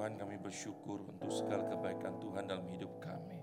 Tuhan 0.00 0.16
kami 0.16 0.40
bersyukur 0.40 1.12
untuk 1.12 1.28
segala 1.28 1.68
kebaikan 1.68 2.16
Tuhan 2.16 2.48
dalam 2.48 2.64
hidup 2.72 3.04
kami. 3.04 3.36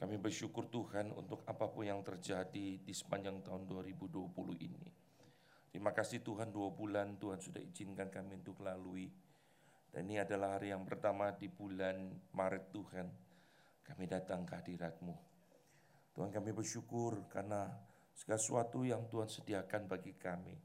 Kami 0.00 0.16
bersyukur 0.16 0.72
Tuhan 0.72 1.12
untuk 1.12 1.44
apa 1.44 1.68
pun 1.68 1.84
yang 1.84 2.00
terjadi 2.00 2.80
di 2.80 2.92
sepanjang 2.96 3.44
tahun 3.44 3.68
2020 3.68 4.32
ini. 4.64 4.88
Terima 5.68 5.92
kasih 5.92 6.24
Tuhan 6.24 6.48
dua 6.48 6.72
bulan 6.72 7.20
Tuhan 7.20 7.36
sudah 7.36 7.60
izinkan 7.60 8.08
kami 8.08 8.40
untuk 8.40 8.64
lalui. 8.64 9.12
Dan 9.92 10.08
ini 10.08 10.24
adalah 10.24 10.56
hari 10.56 10.72
yang 10.72 10.88
pertama 10.88 11.36
di 11.36 11.52
bulan 11.52 12.00
Maret 12.32 12.64
Tuhan. 12.72 13.06
Kami 13.84 14.08
datang 14.08 14.48
ke 14.48 14.56
hadiratmu. 14.56 15.14
Tuhan 16.16 16.32
kami 16.32 16.56
bersyukur 16.56 17.28
karena 17.28 17.68
segala 18.16 18.40
sesuatu 18.40 18.88
yang 18.88 19.04
Tuhan 19.04 19.28
sediakan 19.28 19.84
bagi 19.84 20.16
kami 20.16 20.56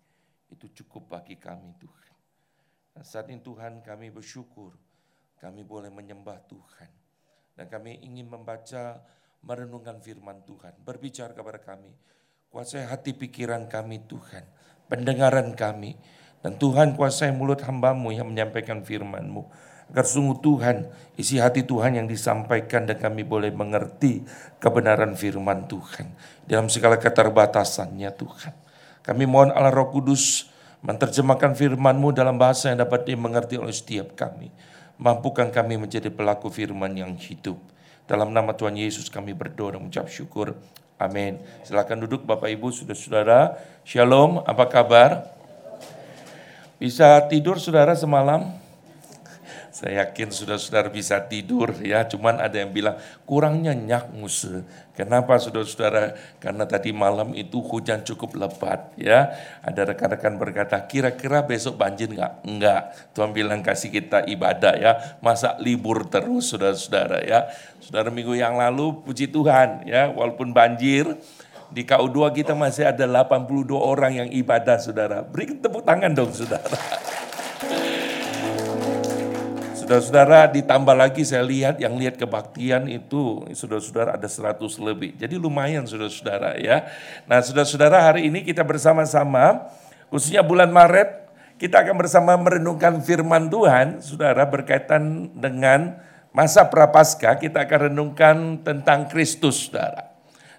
itu 0.48 0.72
cukup 0.80 1.20
bagi 1.20 1.36
kami 1.36 1.76
Tuhan. 1.76 2.17
Dan 2.98 3.06
saat 3.06 3.30
ini 3.30 3.46
Tuhan 3.46 3.86
kami 3.86 4.10
bersyukur 4.10 4.74
kami 5.38 5.62
boleh 5.62 5.94
menyembah 5.94 6.42
Tuhan. 6.50 6.90
Dan 7.54 7.70
kami 7.70 8.02
ingin 8.02 8.26
membaca, 8.26 9.06
merenungkan 9.46 10.02
firman 10.02 10.42
Tuhan. 10.50 10.74
Berbicara 10.82 11.38
kepada 11.38 11.62
kami. 11.62 11.94
Kuasai 12.50 12.90
hati 12.90 13.14
pikiran 13.14 13.70
kami 13.70 14.02
Tuhan. 14.10 14.50
Pendengaran 14.90 15.54
kami. 15.54 15.94
Dan 16.42 16.58
Tuhan 16.58 16.98
kuasai 16.98 17.34
mulut 17.34 17.62
hambamu 17.62 18.10
yang 18.14 18.34
menyampaikan 18.34 18.82
firmanmu. 18.82 19.46
Agar 19.94 20.10
sungguh 20.10 20.42
Tuhan, 20.42 20.90
isi 21.22 21.38
hati 21.38 21.64
Tuhan 21.70 22.02
yang 22.02 22.10
disampaikan 22.10 22.90
dan 22.90 22.98
kami 22.98 23.22
boleh 23.22 23.54
mengerti 23.54 24.26
kebenaran 24.58 25.14
firman 25.14 25.70
Tuhan. 25.70 26.18
Dalam 26.50 26.66
segala 26.66 26.98
keterbatasannya 26.98 28.10
Tuhan. 28.10 28.54
Kami 29.06 29.24
mohon 29.30 29.54
Allah 29.54 29.70
Roh 29.70 29.94
Kudus 29.94 30.50
menterjemahkan 30.86 31.58
firman-Mu 31.58 32.14
dalam 32.14 32.38
bahasa 32.38 32.70
yang 32.70 32.82
dapat 32.82 33.10
dimengerti 33.10 33.58
oleh 33.58 33.74
setiap 33.74 34.14
kami. 34.14 34.54
Mampukan 34.98 35.54
kami 35.54 35.78
menjadi 35.78 36.10
pelaku 36.10 36.50
firman 36.50 36.94
yang 36.98 37.14
hidup. 37.18 37.58
Dalam 38.10 38.34
nama 38.34 38.56
Tuhan 38.56 38.74
Yesus 38.74 39.12
kami 39.14 39.38
berdoa 39.38 39.78
dan 39.78 39.86
mengucap 39.86 40.10
syukur. 40.10 40.58
Amin. 40.98 41.38
Silakan 41.62 42.02
duduk 42.02 42.26
Bapak 42.26 42.50
Ibu, 42.50 42.74
Saudara-saudara. 42.74 43.62
Shalom, 43.86 44.42
apa 44.42 44.66
kabar? 44.66 45.30
Bisa 46.82 47.22
tidur 47.30 47.62
Saudara 47.62 47.94
semalam? 47.94 48.67
Saya 49.78 50.10
yakin 50.10 50.34
saudara-saudara 50.34 50.90
bisa 50.90 51.22
tidur 51.30 51.70
ya, 51.86 52.02
cuman 52.10 52.42
ada 52.42 52.58
yang 52.58 52.74
bilang 52.74 52.98
kurang 53.30 53.62
nyenyak 53.62 54.10
musuh. 54.10 54.66
Kenapa 54.98 55.38
saudara-saudara? 55.38 56.18
Karena 56.42 56.66
tadi 56.66 56.90
malam 56.90 57.38
itu 57.38 57.62
hujan 57.62 58.02
cukup 58.02 58.42
lebat 58.42 58.98
ya. 58.98 59.38
Ada 59.62 59.94
rekan-rekan 59.94 60.42
berkata, 60.42 60.82
kira-kira 60.90 61.46
besok 61.46 61.78
banjir 61.78 62.10
nggak? 62.10 62.50
Enggak. 62.50 63.14
Tuhan 63.14 63.38
bilang 63.38 63.62
kasih 63.62 63.94
kita 63.94 64.26
ibadah 64.26 64.74
ya. 64.82 64.92
Masa 65.22 65.54
libur 65.62 66.10
terus 66.10 66.50
saudara-saudara 66.50 67.22
ya. 67.22 67.46
Saudara 67.78 68.10
minggu 68.10 68.34
yang 68.34 68.58
lalu 68.58 69.06
puji 69.06 69.30
Tuhan 69.30 69.86
ya, 69.86 70.10
walaupun 70.10 70.58
banjir, 70.58 71.22
di 71.70 71.86
KU2 71.86 72.34
kita 72.34 72.58
masih 72.58 72.90
ada 72.90 73.06
82 73.06 73.78
orang 73.78 74.26
yang 74.26 74.30
ibadah 74.34 74.82
saudara. 74.82 75.22
Beri 75.22 75.62
tepuk 75.62 75.86
tangan 75.86 76.18
dong 76.18 76.34
saudara. 76.34 76.66
Saudara-saudara 79.88 80.52
ditambah 80.52 80.96
lagi 81.00 81.24
saya 81.24 81.48
lihat 81.48 81.80
yang 81.80 81.96
lihat 81.96 82.20
kebaktian 82.20 82.92
itu 82.92 83.48
saudara-saudara 83.56 84.20
ada 84.20 84.28
100 84.28 84.60
lebih. 84.84 85.16
Jadi 85.16 85.40
lumayan 85.40 85.88
saudara-saudara 85.88 86.60
ya. 86.60 86.92
Nah 87.24 87.40
saudara-saudara 87.40 88.12
hari 88.12 88.28
ini 88.28 88.44
kita 88.44 88.68
bersama-sama 88.68 89.72
khususnya 90.12 90.44
bulan 90.44 90.76
Maret 90.76 91.32
kita 91.56 91.88
akan 91.88 92.04
bersama 92.04 92.36
merenungkan 92.36 93.00
firman 93.00 93.48
Tuhan 93.48 94.04
saudara 94.04 94.44
berkaitan 94.44 95.32
dengan 95.32 96.04
masa 96.36 96.68
prapaskah 96.68 97.40
kita 97.40 97.64
akan 97.64 97.88
renungkan 97.88 98.60
tentang 98.68 99.08
Kristus 99.08 99.72
saudara. 99.72 100.12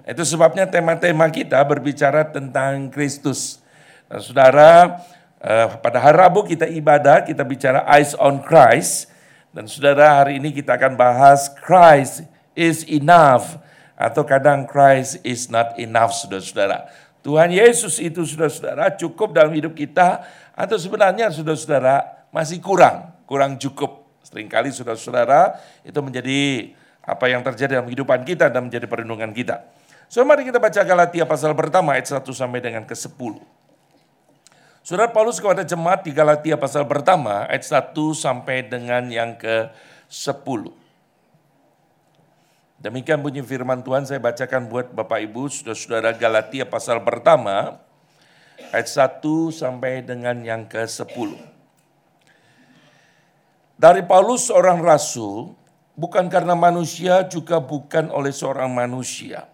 Itu 0.08 0.24
sebabnya 0.24 0.64
tema-tema 0.64 1.28
kita 1.28 1.60
berbicara 1.68 2.32
tentang 2.32 2.88
Kristus. 2.88 3.60
Nah, 4.08 4.24
saudara, 4.24 5.04
eh, 5.36 5.68
pada 5.84 6.00
hari 6.00 6.16
Rabu 6.16 6.48
kita 6.48 6.64
ibadah, 6.64 7.28
kita 7.28 7.44
bicara 7.44 7.84
eyes 7.92 8.16
on 8.16 8.40
Christ. 8.40 9.17
Dan 9.48 9.64
saudara 9.64 10.20
hari 10.20 10.36
ini 10.36 10.52
kita 10.52 10.76
akan 10.76 10.94
bahas 10.94 11.48
Christ 11.56 12.28
is 12.52 12.84
enough 12.84 13.56
atau 13.96 14.22
kadang 14.22 14.68
Christ 14.68 15.24
is 15.24 15.48
not 15.48 15.74
enough 15.80 16.12
saudara-saudara. 16.12 16.86
Tuhan 17.24 17.50
Yesus 17.50 17.98
itu 17.98 18.22
saudara-saudara 18.22 18.94
cukup 18.94 19.34
dalam 19.34 19.50
hidup 19.56 19.74
kita 19.74 20.22
atau 20.52 20.76
sebenarnya 20.78 21.32
saudara-saudara 21.34 22.28
masih 22.30 22.60
kurang, 22.60 23.10
kurang 23.24 23.56
cukup. 23.56 24.06
Seringkali 24.22 24.68
saudara-saudara 24.70 25.56
itu 25.82 25.98
menjadi 26.04 26.72
apa 27.00 27.24
yang 27.32 27.40
terjadi 27.40 27.80
dalam 27.80 27.88
kehidupan 27.88 28.20
kita 28.28 28.52
dan 28.52 28.68
menjadi 28.68 28.84
perlindungan 28.84 29.32
kita. 29.32 29.64
So 30.12 30.20
mari 30.28 30.44
kita 30.44 30.60
baca 30.60 30.80
Galatia 30.84 31.24
pasal 31.24 31.56
pertama 31.56 31.96
ayat 31.96 32.08
1 32.12 32.20
sampai 32.32 32.60
dengan 32.60 32.84
ke-10. 32.84 33.57
Surat 34.88 35.12
Paulus 35.12 35.36
kepada 35.36 35.68
jemaat 35.68 36.00
di 36.00 36.16
Galatia 36.16 36.56
pasal 36.56 36.88
pertama 36.88 37.44
ayat 37.44 37.92
1 37.92 37.92
sampai 38.16 38.64
dengan 38.64 39.04
yang 39.12 39.36
ke-10. 39.36 40.64
Demikian 42.80 43.20
bunyi 43.20 43.44
firman 43.44 43.84
Tuhan 43.84 44.08
saya 44.08 44.16
bacakan 44.16 44.64
buat 44.72 44.88
Bapak 44.96 45.20
Ibu 45.28 45.52
Saudara-saudara 45.52 46.16
Galatia 46.16 46.64
pasal 46.64 47.04
pertama 47.04 47.84
ayat 48.72 48.88
1 48.88 49.20
sampai 49.52 50.00
dengan 50.08 50.40
yang 50.40 50.64
ke-10. 50.64 51.36
Dari 53.76 54.02
Paulus 54.08 54.48
seorang 54.48 54.80
rasul 54.80 55.52
bukan 56.00 56.32
karena 56.32 56.56
manusia 56.56 57.28
juga 57.28 57.60
bukan 57.60 58.08
oleh 58.08 58.32
seorang 58.32 58.72
manusia 58.72 59.52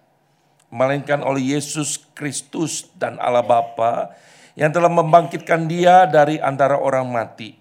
melainkan 0.70 1.26
oleh 1.26 1.58
Yesus 1.58 1.98
Kristus 2.14 2.86
dan 2.94 3.18
Allah 3.18 3.42
Bapa 3.42 4.14
yang 4.54 4.70
telah 4.70 4.90
membangkitkan 4.90 5.66
dia 5.66 6.06
dari 6.06 6.38
antara 6.38 6.78
orang 6.78 7.06
mati. 7.10 7.58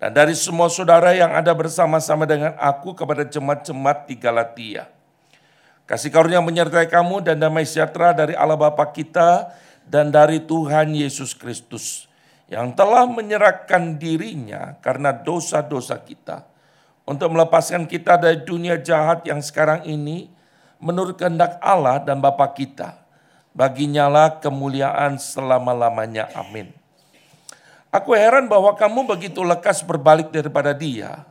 Dan 0.00 0.12
dari 0.12 0.36
semua 0.36 0.68
saudara 0.68 1.16
yang 1.16 1.32
ada 1.32 1.52
bersama-sama 1.56 2.28
dengan 2.28 2.52
aku 2.60 2.92
kepada 2.92 3.24
jemaat-jemaat 3.24 4.04
di 4.04 4.14
Galatia. 4.20 4.84
Kasih 5.84 6.08
karunia 6.08 6.40
menyertai 6.40 6.88
kamu 6.88 7.24
dan 7.24 7.36
damai 7.36 7.68
sejahtera 7.68 8.16
dari 8.16 8.32
Allah 8.32 8.56
Bapa 8.56 8.88
kita 8.88 9.52
dan 9.84 10.08
dari 10.08 10.40
Tuhan 10.40 10.96
Yesus 10.96 11.36
Kristus 11.36 12.08
yang 12.48 12.72
telah 12.72 13.04
menyerahkan 13.04 14.00
dirinya 14.00 14.80
karena 14.80 15.12
dosa-dosa 15.12 16.00
kita 16.00 16.44
untuk 17.04 17.36
melepaskan 17.36 17.84
kita 17.84 18.16
dari 18.16 18.40
dunia 18.44 18.80
jahat 18.80 19.28
yang 19.28 19.44
sekarang 19.44 19.84
ini 19.84 20.32
menurut 20.80 21.20
kehendak 21.20 21.60
Allah 21.60 22.00
dan 22.00 22.20
Bapa 22.20 22.48
kita 22.56 23.03
Baginya 23.54 24.10
lah 24.10 24.42
kemuliaan 24.42 25.14
selama-lamanya. 25.14 26.26
Amin. 26.34 26.74
Aku 27.94 28.10
heran 28.10 28.50
bahwa 28.50 28.74
kamu 28.74 29.06
begitu 29.06 29.46
lekas 29.46 29.86
berbalik 29.86 30.34
daripada 30.34 30.74
dia. 30.74 31.22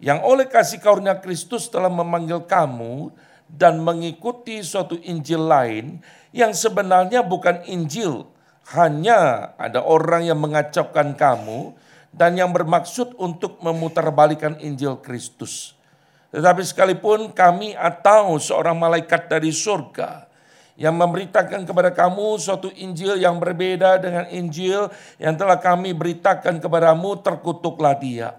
Yang 0.00 0.24
oleh 0.24 0.46
kasih 0.48 0.80
karunia 0.80 1.20
Kristus 1.20 1.68
telah 1.68 1.92
memanggil 1.92 2.48
kamu 2.48 3.12
dan 3.44 3.76
mengikuti 3.84 4.64
suatu 4.64 4.96
Injil 5.04 5.44
lain 5.44 6.00
yang 6.32 6.56
sebenarnya 6.56 7.20
bukan 7.20 7.60
Injil. 7.68 8.24
Hanya 8.72 9.52
ada 9.60 9.84
orang 9.84 10.24
yang 10.24 10.40
mengacaukan 10.40 11.12
kamu 11.12 11.76
dan 12.16 12.40
yang 12.40 12.56
bermaksud 12.56 13.12
untuk 13.20 13.60
memutarbalikan 13.60 14.56
Injil 14.64 14.96
Kristus. 15.04 15.76
Tetapi 16.32 16.64
sekalipun 16.64 17.36
kami 17.36 17.76
atau 17.76 18.40
seorang 18.40 18.80
malaikat 18.80 19.28
dari 19.28 19.52
surga 19.52 20.32
yang 20.74 20.98
memberitakan 20.98 21.62
kepada 21.62 21.94
kamu 21.94 22.34
suatu 22.42 22.66
Injil 22.74 23.14
yang 23.18 23.38
berbeda 23.38 24.02
dengan 24.02 24.26
Injil 24.30 24.90
yang 25.22 25.38
telah 25.38 25.58
kami 25.62 25.94
beritakan 25.94 26.58
kepadamu, 26.58 27.22
terkutuklah 27.22 27.94
dia. 27.94 28.34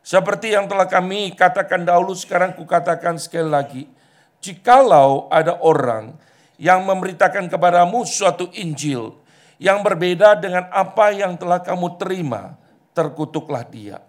Seperti 0.00 0.56
yang 0.56 0.70
telah 0.70 0.88
kami 0.88 1.36
katakan 1.36 1.84
dahulu, 1.84 2.16
sekarang 2.16 2.56
kukatakan 2.56 3.20
sekali 3.20 3.48
lagi. 3.50 3.82
Jikalau 4.40 5.28
ada 5.28 5.58
orang 5.60 6.16
yang 6.56 6.80
memberitakan 6.86 7.52
kepadamu 7.52 8.08
suatu 8.08 8.48
Injil 8.56 9.12
yang 9.60 9.84
berbeda 9.84 10.36
dengan 10.36 10.68
apa 10.72 11.12
yang 11.12 11.36
telah 11.36 11.60
kamu 11.60 12.00
terima, 12.00 12.56
terkutuklah 12.96 13.64
dia. 13.68 14.00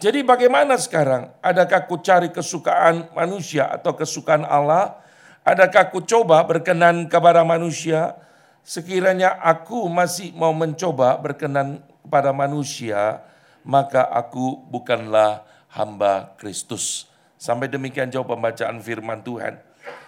Jadi 0.00 0.24
bagaimana 0.24 0.80
sekarang? 0.80 1.32
Adakah 1.40 1.86
ku 1.86 2.00
cari 2.00 2.32
kesukaan 2.32 3.12
manusia 3.12 3.68
atau 3.68 3.92
kesukaan 3.92 4.44
Allah? 4.44 5.03
Adakah 5.44 5.92
aku 5.92 6.00
coba 6.08 6.40
berkenan 6.48 7.04
kepada 7.04 7.44
manusia? 7.44 8.16
Sekiranya 8.64 9.36
aku 9.44 9.92
masih 9.92 10.32
mau 10.32 10.56
mencoba 10.56 11.20
berkenan 11.20 11.84
kepada 12.00 12.32
manusia, 12.32 13.20
maka 13.60 14.08
aku 14.08 14.56
bukanlah 14.72 15.44
hamba 15.68 16.32
Kristus. 16.40 17.04
Sampai 17.36 17.68
demikian 17.68 18.08
jauh 18.08 18.24
pembacaan 18.24 18.80
firman 18.80 19.20
Tuhan. 19.20 19.60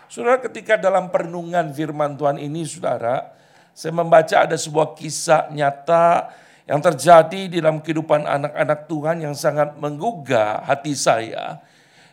Saudara 0.08 0.40
ketika 0.40 0.80
dalam 0.80 1.12
perenungan 1.12 1.68
firman 1.68 2.16
Tuhan 2.16 2.40
ini 2.40 2.64
saudara, 2.64 3.36
saya 3.76 3.92
membaca 3.92 4.48
ada 4.48 4.56
sebuah 4.56 4.96
kisah 4.96 5.52
nyata 5.52 6.32
yang 6.64 6.80
terjadi 6.80 7.42
di 7.52 7.60
dalam 7.60 7.84
kehidupan 7.84 8.24
anak-anak 8.24 8.88
Tuhan 8.88 9.20
yang 9.20 9.36
sangat 9.36 9.76
menggugah 9.76 10.64
hati 10.64 10.96
saya. 10.96 11.60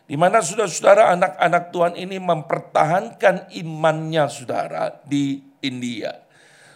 Di 0.04 0.20
mana 0.20 0.44
saudara-saudara 0.44 1.16
anak-anak 1.16 1.72
Tuhan 1.72 1.94
ini 1.96 2.20
mempertahankan 2.20 3.48
imannya 3.56 4.28
saudara 4.28 5.00
di 5.08 5.40
India. 5.64 6.20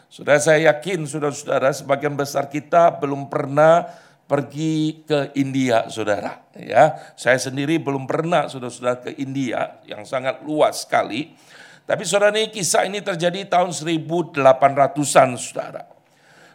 Sudah 0.08 0.40
saya 0.40 0.72
yakin 0.72 1.04
saudara-saudara 1.04 1.68
sebagian 1.76 2.16
besar 2.16 2.48
kita 2.48 2.96
belum 2.96 3.28
pernah 3.28 3.84
pergi 4.28 5.04
ke 5.08 5.32
India, 5.36 5.88
saudara. 5.88 6.44
Ya, 6.56 7.00
saya 7.16 7.40
sendiri 7.40 7.80
belum 7.80 8.04
pernah, 8.04 8.48
saudara-saudara, 8.48 9.08
ke 9.08 9.10
India 9.16 9.80
yang 9.88 10.04
sangat 10.04 10.44
luas 10.44 10.84
sekali. 10.84 11.32
Tapi 11.88 12.04
saudara 12.04 12.36
ini 12.36 12.52
kisah 12.52 12.84
ini 12.84 13.00
terjadi 13.00 13.48
tahun 13.48 13.72
1800-an, 13.72 15.28
saudara. 15.40 15.88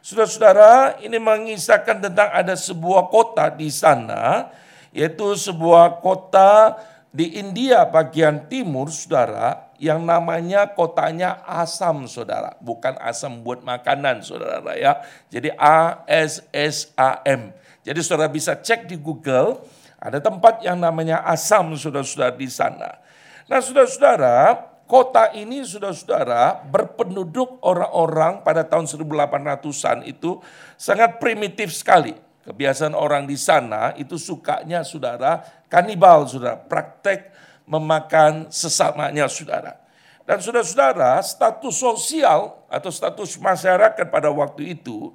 Saudara-saudara, 0.06 1.02
ini 1.02 1.18
mengisahkan 1.18 1.98
tentang 1.98 2.30
ada 2.30 2.54
sebuah 2.54 3.10
kota 3.10 3.50
di 3.50 3.74
sana, 3.74 4.54
yaitu 4.94 5.34
sebuah 5.34 6.00
kota 6.00 6.78
di 7.14 7.38
India 7.38 7.86
bagian 7.86 8.50
timur, 8.50 8.90
saudara, 8.90 9.70
yang 9.78 10.02
namanya 10.02 10.74
kotanya 10.74 11.46
Asam, 11.46 12.10
saudara. 12.10 12.58
Bukan 12.58 12.98
asam 12.98 13.46
buat 13.46 13.62
makanan, 13.62 14.26
saudara 14.26 14.64
ya. 14.74 14.98
Jadi 15.30 15.54
A-S-S-A-M. 15.54 17.42
Jadi 17.86 18.00
saudara 18.02 18.32
bisa 18.34 18.58
cek 18.58 18.90
di 18.90 18.98
Google, 18.98 19.62
ada 20.02 20.18
tempat 20.18 20.66
yang 20.66 20.82
namanya 20.82 21.22
Asam, 21.22 21.78
saudara-saudara 21.78 22.34
di 22.34 22.50
sana. 22.50 22.98
Nah 23.46 23.62
saudara-saudara, 23.62 24.58
kota 24.90 25.30
ini 25.38 25.62
saudara-saudara 25.62 26.66
berpenduduk 26.66 27.62
orang-orang 27.62 28.42
pada 28.42 28.66
tahun 28.66 28.90
1800-an 28.90 30.02
itu 30.10 30.42
sangat 30.82 31.22
primitif 31.22 31.70
sekali. 31.78 32.18
Kebiasaan 32.44 32.92
orang 32.92 33.24
di 33.24 33.40
sana 33.40 33.96
itu 33.96 34.20
sukanya 34.20 34.84
saudara 34.84 35.40
kanibal, 35.72 36.28
saudara, 36.28 36.60
praktek 36.60 37.32
memakan 37.64 38.52
sesamanya 38.52 39.32
saudara. 39.32 39.80
Dan 40.24 40.40
saudara-saudara, 40.40 41.20
status 41.24 41.76
sosial 41.76 42.56
atau 42.68 42.92
status 42.92 43.36
masyarakat 43.40 44.08
pada 44.08 44.32
waktu 44.32 44.76
itu 44.76 45.12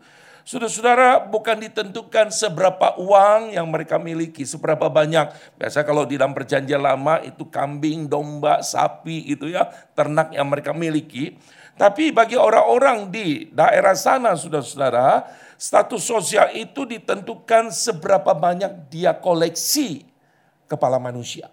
Saudara-saudara 0.48 1.28
bukan 1.28 1.60
ditentukan 1.60 2.32
seberapa 2.32 2.96
uang 2.96 3.52
yang 3.52 3.68
mereka 3.68 4.00
miliki, 4.00 4.48
seberapa 4.48 4.88
banyak. 4.88 5.28
Biasa 5.60 5.84
kalau 5.84 6.08
di 6.08 6.16
dalam 6.16 6.32
perjanjian 6.32 6.80
lama 6.80 7.20
itu 7.20 7.44
kambing, 7.52 8.08
domba, 8.08 8.64
sapi 8.64 9.28
itu 9.28 9.52
ya, 9.52 9.68
ternak 9.92 10.32
yang 10.32 10.48
mereka 10.48 10.72
miliki. 10.72 11.36
Tapi 11.78 12.10
bagi 12.10 12.34
orang-orang 12.34 13.06
di 13.06 13.46
daerah 13.54 13.94
sana, 13.94 14.34
saudara-saudara, 14.34 15.30
status 15.54 16.02
sosial 16.02 16.50
itu 16.58 16.82
ditentukan 16.82 17.70
seberapa 17.70 18.34
banyak 18.34 18.90
dia 18.90 19.14
koleksi 19.14 20.02
kepala 20.66 20.98
manusia. 20.98 21.46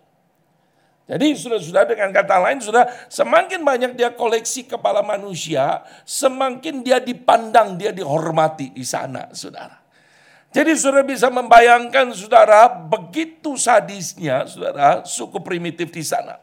Jadi 1.06 1.38
sudah-sudah 1.38 1.86
dengan 1.86 2.10
kata 2.10 2.42
lain 2.42 2.58
sudah 2.58 2.90
semakin 3.14 3.62
banyak 3.62 3.94
dia 3.94 4.10
koleksi 4.18 4.66
kepala 4.66 5.06
manusia, 5.06 5.86
semakin 6.02 6.82
dia 6.82 6.98
dipandang, 6.98 7.78
dia 7.78 7.94
dihormati 7.94 8.74
di 8.74 8.82
sana, 8.82 9.30
saudara. 9.30 9.86
Jadi 10.50 10.72
saudara 10.74 11.06
bisa 11.06 11.30
membayangkan 11.30 12.16
saudara 12.16 12.72
begitu 12.72 13.60
sadisnya 13.60 14.48
saudara 14.50 15.04
suku 15.06 15.38
primitif 15.44 15.92
di 15.92 16.02
sana. 16.02 16.42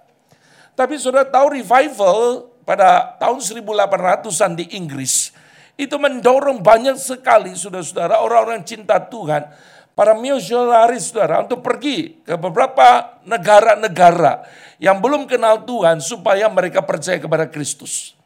Tapi 0.78 1.00
saudara 1.00 1.24
tahu 1.24 1.58
revival 1.58 2.51
pada 2.62 3.18
tahun 3.18 3.42
1800-an 3.42 4.52
di 4.54 4.76
Inggris 4.78 5.34
itu 5.80 5.96
mendorong 5.96 6.60
banyak 6.60 7.00
sekali 7.00 7.56
saudara-saudara 7.56 8.20
orang-orang 8.20 8.62
cinta 8.62 9.00
Tuhan 9.00 9.48
para 9.92 10.16
misionaris 10.16 11.12
saudara 11.12 11.44
untuk 11.44 11.60
pergi 11.60 12.22
ke 12.24 12.36
beberapa 12.36 13.20
negara-negara 13.28 14.44
yang 14.80 14.98
belum 14.98 15.28
kenal 15.28 15.62
Tuhan 15.64 16.00
supaya 16.00 16.48
mereka 16.48 16.82
percaya 16.82 17.20
kepada 17.20 17.48
Kristus. 17.48 18.16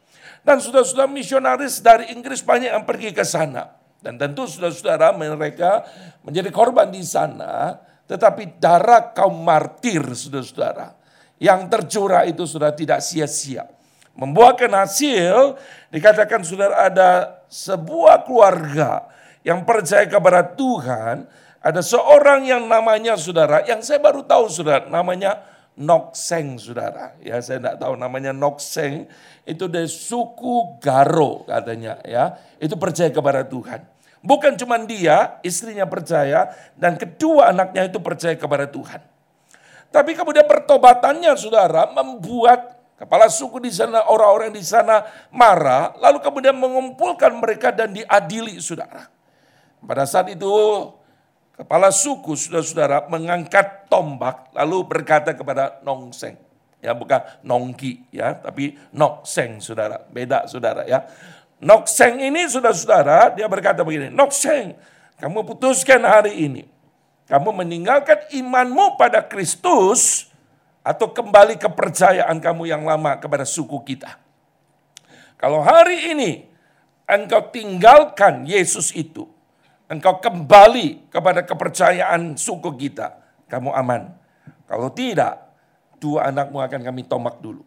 Dan 0.46 0.62
saudara-saudara 0.62 1.10
misionaris 1.10 1.82
dari 1.82 2.14
Inggris 2.14 2.40
banyak 2.40 2.70
yang 2.70 2.86
pergi 2.86 3.10
ke 3.10 3.26
sana. 3.26 3.74
Dan 3.98 4.14
tentu 4.14 4.46
saudara-saudara 4.46 5.10
mereka 5.18 5.82
menjadi 6.22 6.54
korban 6.54 6.86
di 6.86 7.02
sana. 7.02 7.74
Tetapi 8.06 8.62
darah 8.62 9.10
kaum 9.10 9.42
martir 9.42 10.06
saudara-saudara. 10.06 10.94
Yang 11.42 11.60
tercurah 11.66 12.22
itu 12.24 12.46
sudah 12.46 12.70
tidak 12.72 13.02
sia-sia. 13.02 13.66
Membuahkan 14.16 14.72
hasil 14.72 15.60
dikatakan 15.92 16.40
saudara 16.40 16.88
ada 16.88 17.40
sebuah 17.52 18.24
keluarga 18.24 19.04
yang 19.44 19.62
percaya 19.62 20.08
kepada 20.08 20.42
Tuhan 20.56 21.28
ada 21.66 21.82
seorang 21.82 22.46
yang 22.46 22.62
namanya 22.70 23.18
saudara, 23.18 23.66
yang 23.66 23.82
saya 23.82 23.98
baru 23.98 24.22
tahu 24.22 24.46
saudara, 24.46 24.86
namanya 24.86 25.42
Nokseng 25.76 26.62
saudara. 26.62 27.18
Ya 27.18 27.42
saya 27.42 27.58
tidak 27.58 27.76
tahu 27.82 27.98
namanya 27.98 28.30
Nokseng, 28.30 29.10
itu 29.42 29.66
dari 29.66 29.90
suku 29.90 30.78
Garo 30.78 31.42
katanya 31.42 31.98
ya. 32.06 32.38
Itu 32.62 32.78
percaya 32.78 33.10
kepada 33.10 33.42
Tuhan. 33.42 33.82
Bukan 34.22 34.54
cuma 34.54 34.78
dia, 34.86 35.42
istrinya 35.42 35.90
percaya, 35.90 36.54
dan 36.78 36.94
kedua 36.94 37.50
anaknya 37.50 37.90
itu 37.90 37.98
percaya 37.98 38.38
kepada 38.38 38.70
Tuhan. 38.70 39.02
Tapi 39.90 40.14
kemudian 40.14 40.46
pertobatannya 40.46 41.34
saudara 41.34 41.90
membuat 41.90 42.75
kepala 42.96 43.28
suku 43.28 43.60
di 43.60 43.72
sana, 43.72 44.08
orang-orang 44.08 44.52
di 44.52 44.64
sana 44.64 45.04
marah, 45.32 45.96
lalu 46.00 46.20
kemudian 46.20 46.56
mengumpulkan 46.56 47.32
mereka 47.36 47.72
dan 47.72 47.92
diadili 47.92 48.58
saudara. 48.60 49.08
Pada 49.86 50.02
saat 50.08 50.32
itu 50.32 50.50
Kepala 51.56 51.88
suku 51.88 52.36
saudara-saudara 52.36 53.08
mengangkat 53.08 53.88
tombak 53.88 54.52
lalu 54.52 54.84
berkata 54.84 55.32
kepada 55.32 55.80
Nongseng. 55.80 56.36
Ya 56.84 56.92
bukan 56.92 57.24
Nongki 57.40 58.12
ya, 58.12 58.36
tapi 58.36 58.76
Nokseng 58.92 59.64
saudara. 59.64 60.04
Beda 60.12 60.44
saudara 60.44 60.84
ya. 60.84 61.08
Nokseng 61.64 62.20
ini 62.20 62.44
saudara-saudara 62.44 63.32
dia 63.32 63.48
berkata 63.48 63.80
begini. 63.80 64.12
Nokseng 64.12 64.76
kamu 65.16 65.48
putuskan 65.48 66.04
hari 66.04 66.44
ini. 66.44 66.68
Kamu 67.24 67.56
meninggalkan 67.56 68.28
imanmu 68.36 69.00
pada 69.00 69.24
Kristus 69.24 70.28
atau 70.86 71.10
kembali 71.10 71.58
kepercayaan 71.58 72.38
kamu 72.38 72.70
yang 72.70 72.86
lama 72.86 73.18
kepada 73.18 73.42
suku 73.42 73.82
kita. 73.82 74.22
Kalau 75.34 75.58
hari 75.58 76.14
ini 76.14 76.46
engkau 77.10 77.50
tinggalkan 77.50 78.46
Yesus 78.46 78.94
itu, 78.94 79.26
engkau 79.90 80.22
kembali 80.22 81.10
kepada 81.10 81.42
kepercayaan 81.42 82.38
suku 82.38 82.70
kita, 82.86 83.18
kamu 83.50 83.74
aman. 83.74 84.14
Kalau 84.70 84.94
tidak, 84.94 85.42
dua 85.98 86.30
anakmu 86.30 86.62
akan 86.62 86.80
kami 86.86 87.02
tomak 87.02 87.42
dulu. 87.42 87.66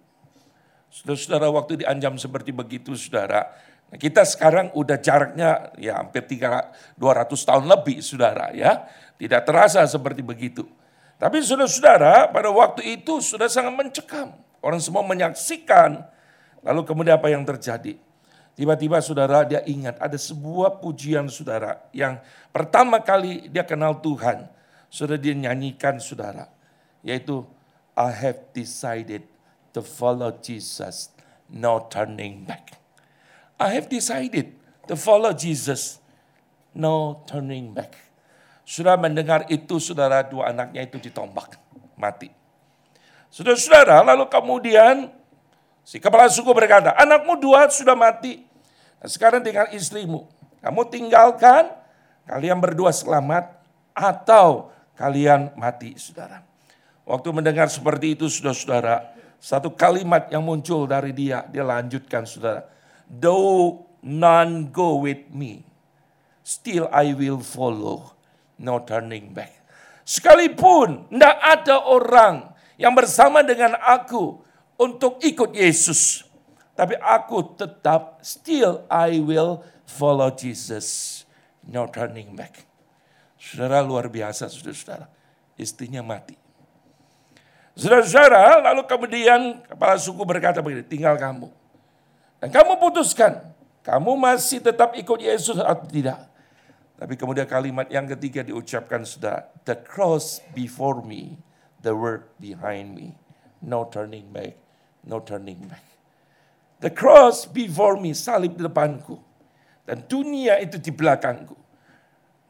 Saudara-saudara 0.88 1.52
waktu 1.52 1.84
dianjam 1.84 2.16
seperti 2.16 2.56
begitu 2.56 2.96
saudara, 2.96 3.52
kita 4.00 4.24
sekarang 4.24 4.72
udah 4.72 4.96
jaraknya 4.96 5.76
ya 5.76 6.00
hampir 6.00 6.24
300, 6.24 6.96
200 6.96 7.48
tahun 7.52 7.66
lebih 7.68 8.00
saudara 8.00 8.56
ya. 8.56 8.88
Tidak 9.20 9.44
terasa 9.44 9.84
seperti 9.84 10.24
begitu. 10.24 10.64
Tapi 11.20 11.44
saudara-saudara 11.44 12.32
pada 12.32 12.48
waktu 12.48 12.96
itu 12.96 13.20
sudah 13.20 13.52
sangat 13.52 13.76
mencekam. 13.76 14.32
Orang 14.64 14.80
semua 14.80 15.04
menyaksikan. 15.04 16.00
Lalu 16.64 16.82
kemudian 16.88 17.20
apa 17.20 17.28
yang 17.28 17.44
terjadi? 17.44 18.00
Tiba-tiba 18.56 19.00
saudara 19.04 19.44
dia 19.44 19.64
ingat 19.68 20.00
ada 20.00 20.16
sebuah 20.20 20.84
pujian 20.84 21.32
saudara 21.32 21.80
yang 21.96 22.20
pertama 22.52 23.00
kali 23.00 23.52
dia 23.52 23.64
kenal 23.68 24.00
Tuhan. 24.00 24.48
Sudah 24.88 25.20
dia 25.20 25.36
nyanyikan 25.36 26.00
saudara. 26.00 26.48
Yaitu 27.04 27.44
I 27.96 28.12
have 28.12 28.52
decided 28.56 29.28
to 29.76 29.84
follow 29.84 30.32
Jesus, 30.40 31.12
no 31.52 31.88
turning 31.92 32.48
back. 32.48 32.80
I 33.60 33.76
have 33.76 33.92
decided 33.92 34.56
to 34.88 34.96
follow 34.96 35.36
Jesus, 35.36 36.00
no 36.72 37.24
turning 37.28 37.76
back. 37.76 38.09
Sudah 38.70 38.94
mendengar 39.02 39.50
itu 39.50 39.82
saudara 39.82 40.22
dua 40.22 40.54
anaknya 40.54 40.86
itu 40.86 41.02
ditombak, 41.02 41.58
mati. 41.98 42.30
Saudara-saudara 43.34 44.06
lalu 44.06 44.30
kemudian 44.30 45.10
si 45.82 45.98
kepala 45.98 46.30
suku 46.30 46.54
berkata, 46.54 46.94
anakmu 46.94 47.34
dua 47.42 47.66
sudah 47.74 47.98
mati, 47.98 48.46
Nah, 49.00 49.08
sekarang 49.08 49.40
tinggal 49.40 49.72
istrimu. 49.72 50.28
Kamu 50.60 50.92
tinggalkan, 50.92 51.72
kalian 52.28 52.60
berdua 52.60 52.92
selamat, 52.92 53.48
atau 53.96 54.72
kalian 55.00 55.56
mati, 55.56 55.96
saudara. 55.96 56.44
Waktu 57.08 57.32
mendengar 57.32 57.72
seperti 57.72 58.20
itu, 58.20 58.28
saudara-saudara, 58.28 59.16
satu 59.40 59.72
kalimat 59.72 60.28
yang 60.28 60.44
muncul 60.44 60.84
dari 60.84 61.16
dia, 61.16 61.48
dia 61.48 61.64
lanjutkan, 61.64 62.28
saudara. 62.28 62.68
Though 63.08 63.88
none 64.04 64.68
go 64.68 65.00
with 65.00 65.32
me, 65.32 65.64
still 66.44 66.92
I 66.92 67.16
will 67.16 67.40
follow, 67.40 68.19
no 68.60 68.84
turning 68.84 69.32
back. 69.32 69.56
Sekalipun 70.04 71.08
tidak 71.10 71.36
ada 71.40 71.76
orang 71.88 72.52
yang 72.76 72.92
bersama 72.94 73.42
dengan 73.42 73.80
aku 73.80 74.42
untuk 74.80 75.20
ikut 75.24 75.56
Yesus, 75.56 76.24
tapi 76.76 76.96
aku 77.00 77.56
tetap 77.60 78.20
still 78.24 78.88
I 78.92 79.20
will 79.20 79.64
follow 79.88 80.32
Jesus. 80.32 81.20
no 81.70 81.86
turning 81.92 82.34
back. 82.34 82.66
Saudara 83.40 83.80
luar 83.86 84.10
biasa, 84.10 84.50
saudara-saudara. 84.52 85.06
Istrinya 85.60 86.02
mati. 86.02 86.36
Saudara-saudara, 87.76 88.64
lalu 88.64 88.84
kemudian 88.90 89.64
kepala 89.64 89.96
suku 89.96 90.24
berkata 90.28 90.60
begini, 90.60 90.84
tinggal 90.84 91.16
kamu. 91.16 91.48
Dan 92.40 92.50
kamu 92.52 92.80
putuskan, 92.80 93.52
kamu 93.84 94.16
masih 94.16 94.64
tetap 94.64 94.96
ikut 94.96 95.20
Yesus 95.20 95.60
atau 95.60 95.88
tidak. 95.88 96.29
Tapi 97.00 97.16
kemudian 97.16 97.48
kalimat 97.48 97.88
yang 97.88 98.04
ketiga 98.12 98.44
diucapkan 98.44 99.08
sudah, 99.08 99.48
the 99.64 99.80
cross 99.88 100.44
before 100.52 101.00
me, 101.00 101.40
the 101.80 101.96
word 101.96 102.28
behind 102.44 102.92
me. 102.92 103.16
No 103.64 103.88
turning 103.88 104.28
back, 104.36 104.60
no 105.08 105.24
turning 105.24 105.64
back. 105.64 105.84
The 106.84 106.92
cross 106.92 107.48
before 107.48 107.96
me, 107.96 108.12
salib 108.12 108.60
di 108.60 108.68
depanku. 108.68 109.16
Dan 109.88 110.04
dunia 110.12 110.60
itu 110.60 110.76
di 110.76 110.92
belakangku. 110.92 111.56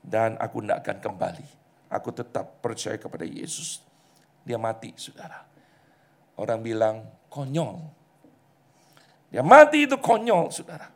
Dan 0.01 0.33
aku 0.41 0.65
tidak 0.65 0.81
akan 0.81 0.97
kembali. 0.97 1.47
Aku 1.93 2.09
tetap 2.09 2.57
percaya 2.61 2.97
kepada 2.97 3.29
Yesus. 3.29 3.85
Dia 4.41 4.57
mati, 4.57 4.93
saudara. 4.97 5.45
Orang 6.41 6.65
bilang, 6.65 7.05
konyol. 7.29 7.85
Dia 9.29 9.45
mati 9.45 9.85
itu 9.85 9.97
konyol, 9.97 10.49
saudara. 10.49 10.89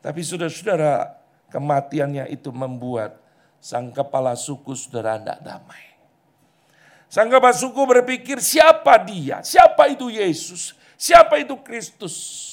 Tapi 0.00 0.20
saudara-saudara, 0.24 1.24
kematiannya 1.50 2.30
itu 2.30 2.50
membuat 2.50 3.18
sang 3.62 3.90
kepala 3.90 4.38
suku 4.38 4.74
saudara 4.78 5.18
tidak 5.18 5.42
damai. 5.42 5.84
Sang 7.06 7.30
kepala 7.30 7.54
suku 7.54 7.82
berpikir 7.86 8.42
siapa 8.42 8.98
dia, 9.02 9.42
siapa 9.42 9.86
itu 9.90 10.10
Yesus, 10.10 10.74
siapa 10.98 11.38
itu 11.38 11.54
Kristus. 11.62 12.44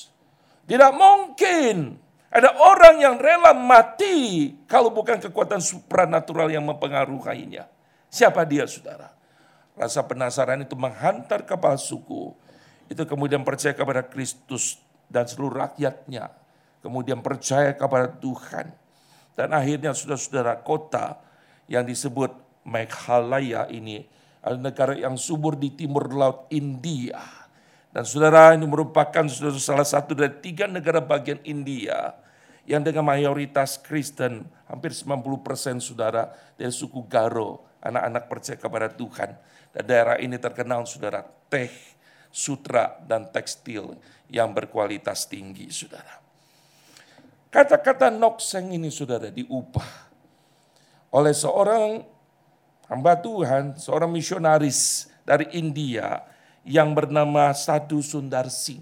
Tidak 0.63 0.93
mungkin 0.95 1.99
ada 2.33 2.55
orang 2.57 3.01
yang 3.01 3.15
rela 3.19 3.51
mati 3.51 4.49
kalau 4.69 4.93
bukan 4.93 5.19
kekuatan 5.19 5.59
supranatural 5.59 6.49
yang 6.49 6.63
mempengaruhinya. 6.63 7.67
Siapa 8.13 8.45
dia 8.45 8.69
saudara? 8.69 9.09
Rasa 9.73 10.05
penasaran 10.05 10.61
itu 10.61 10.77
menghantar 10.77 11.45
kepala 11.49 11.81
suku. 11.81 12.33
Itu 12.85 13.09
kemudian 13.09 13.41
percaya 13.41 13.73
kepada 13.73 14.05
Kristus 14.05 14.77
dan 15.09 15.25
seluruh 15.25 15.65
rakyatnya. 15.65 16.29
Kemudian 16.85 17.25
percaya 17.25 17.73
kepada 17.73 18.05
Tuhan 18.21 18.82
dan 19.33 19.49
akhirnya 19.53 19.97
saudara-saudara 19.97 20.61
kota 20.61 21.17
yang 21.65 21.85
disebut 21.85 22.43
Meghalaya 22.63 23.67
ini 23.67 24.07
adalah 24.39 24.71
negara 24.71 24.93
yang 24.95 25.19
subur 25.19 25.59
di 25.59 25.75
timur 25.75 26.07
laut 26.15 26.47
India. 26.53 27.19
Dan 27.93 28.07
saudara 28.07 28.55
ini 28.57 28.65
merupakan 28.65 29.27
salah 29.29 29.85
satu 29.85 30.15
dari 30.17 30.33
tiga 30.41 30.65
negara 30.65 31.03
bagian 31.03 31.43
India 31.45 32.15
yang 32.63 32.81
dengan 32.81 33.03
mayoritas 33.03 33.77
Kristen, 33.83 34.47
hampir 34.71 34.95
90% 34.95 35.83
saudara 35.83 36.31
dari 36.55 36.71
suku 36.71 37.03
Garo, 37.05 37.67
anak-anak 37.83 38.23
percaya 38.31 38.57
kepada 38.57 38.87
Tuhan. 38.89 39.29
Dan 39.75 39.83
daerah 39.83 40.15
ini 40.17 40.39
terkenal 40.39 40.87
saudara 40.87 41.21
teh, 41.51 41.71
sutra, 42.31 42.97
dan 43.03 43.29
tekstil 43.29 43.99
yang 44.31 44.55
berkualitas 44.55 45.27
tinggi 45.27 45.67
saudara. 45.69 46.22
Kata-kata 47.53 48.09
nokseng 48.09 48.73
ini 48.73 48.89
saudara 48.89 49.29
diubah 49.29 49.85
oleh 51.13 51.37
seorang 51.37 52.01
hamba 52.89 53.13
Tuhan, 53.13 53.77
seorang 53.77 54.09
misionaris 54.09 55.05
dari 55.21 55.45
India 55.53 56.25
yang 56.65 56.97
bernama 56.97 57.53
Sadhu 57.53 58.01
Sundar 58.01 58.49
Singh. 58.49 58.81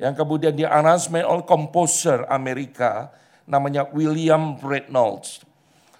Yang 0.00 0.14
kemudian 0.16 0.56
di 0.56 0.64
oleh 0.64 1.44
komposer 1.44 2.24
Amerika 2.32 3.12
namanya 3.44 3.84
William 3.92 4.56
Reynolds. 4.64 5.44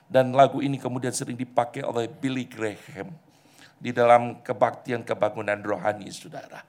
Dan 0.08 0.32
lagu 0.32 0.64
ini 0.64 0.80
kemudian 0.80 1.12
sering 1.12 1.36
dipakai 1.36 1.84
oleh 1.84 2.08
Billy 2.08 2.48
Graham 2.48 3.12
di 3.76 3.92
dalam 3.92 4.40
kebaktian 4.40 5.04
kebangunan 5.04 5.60
rohani 5.60 6.08
saudara. 6.08 6.64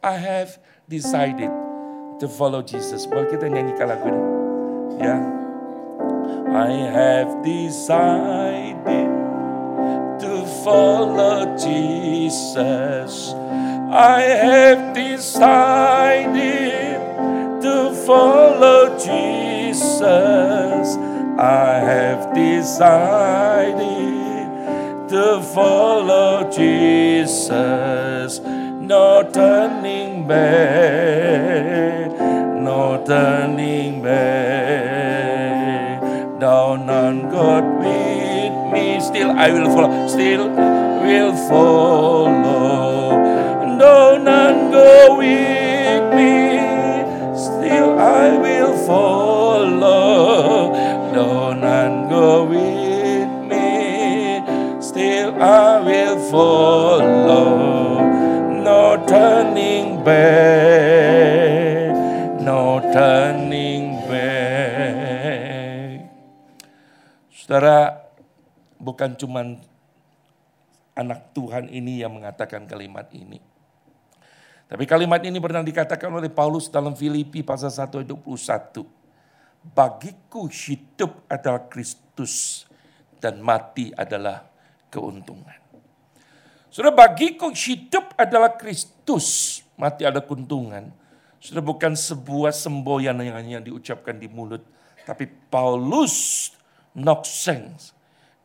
I 0.00 0.16
have 0.16 0.56
decided 0.88 1.52
to 2.22 2.30
follow 2.30 2.62
Jesus. 2.62 3.02
Boleh 3.10 3.26
kita 3.34 3.50
nyanyikan 3.50 3.90
lagu 3.90 4.06
ini? 4.06 4.22
Ya. 5.02 5.18
I 6.54 6.70
have 6.94 7.42
decided 7.42 9.10
to 10.22 10.46
follow 10.62 11.50
Jesus. 11.58 13.34
I 13.90 14.22
have 14.22 14.94
decided 14.94 16.94
to 17.58 17.90
follow 18.06 18.94
Jesus. 18.94 20.94
I 21.42 21.82
have 21.82 22.30
decided 22.38 23.82
to 25.10 25.42
follow 25.50 26.46
Jesus. 26.54 28.38
No 28.78 29.26
turning 29.26 30.30
back 30.30 32.01
no 32.72 33.04
turning 33.06 34.02
back. 34.02 35.40
Down 36.40 36.88
on 36.90 37.16
God 37.30 37.64
with 37.82 38.54
me, 38.72 39.00
still 39.00 39.30
I 39.44 39.48
will 39.54 39.68
follow, 39.74 40.08
still 40.08 40.44
will 41.04 41.34
follow. 41.48 43.10
Down 43.78 44.28
on 44.28 44.54
go 44.72 45.18
with 45.18 45.61
bukan 69.22 69.54
cuma 69.54 69.70
anak 70.98 71.30
Tuhan 71.32 71.70
ini 71.70 72.02
yang 72.02 72.18
mengatakan 72.18 72.66
kalimat 72.66 73.06
ini. 73.14 73.38
Tapi 74.66 74.84
kalimat 74.88 75.20
ini 75.22 75.36
pernah 75.38 75.62
dikatakan 75.62 76.10
oleh 76.10 76.32
Paulus 76.32 76.66
dalam 76.66 76.96
Filipi 76.96 77.44
pasal 77.44 77.70
1 77.70 78.02
ayat 78.02 78.08
21. 78.08 78.82
Bagiku 79.62 80.48
hidup 80.48 81.22
adalah 81.30 81.70
Kristus 81.70 82.66
dan 83.22 83.38
mati 83.38 83.94
adalah 83.94 84.42
keuntungan. 84.90 85.60
Saudara, 86.72 87.06
bagiku 87.06 87.52
hidup 87.52 88.16
adalah 88.16 88.56
Kristus, 88.56 89.60
mati 89.76 90.08
ada 90.08 90.24
keuntungan. 90.24 90.88
Sudah 91.36 91.60
bukan 91.60 91.92
sebuah 91.92 92.50
semboyan 92.50 93.20
yang 93.20 93.36
hanya 93.36 93.60
diucapkan 93.60 94.16
di 94.16 94.26
mulut. 94.26 94.64
Tapi 95.04 95.28
Paulus 95.52 96.48
nokseng 96.96 97.76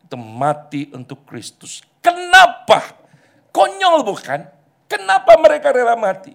itu 0.08 0.16
mati 0.16 0.88
untuk 0.96 1.28
Kristus. 1.28 1.84
Kenapa? 2.00 2.96
Konyol 3.52 4.08
bukan? 4.08 4.48
Kenapa 4.88 5.36
mereka 5.36 5.68
rela 5.68 5.92
mati? 6.00 6.32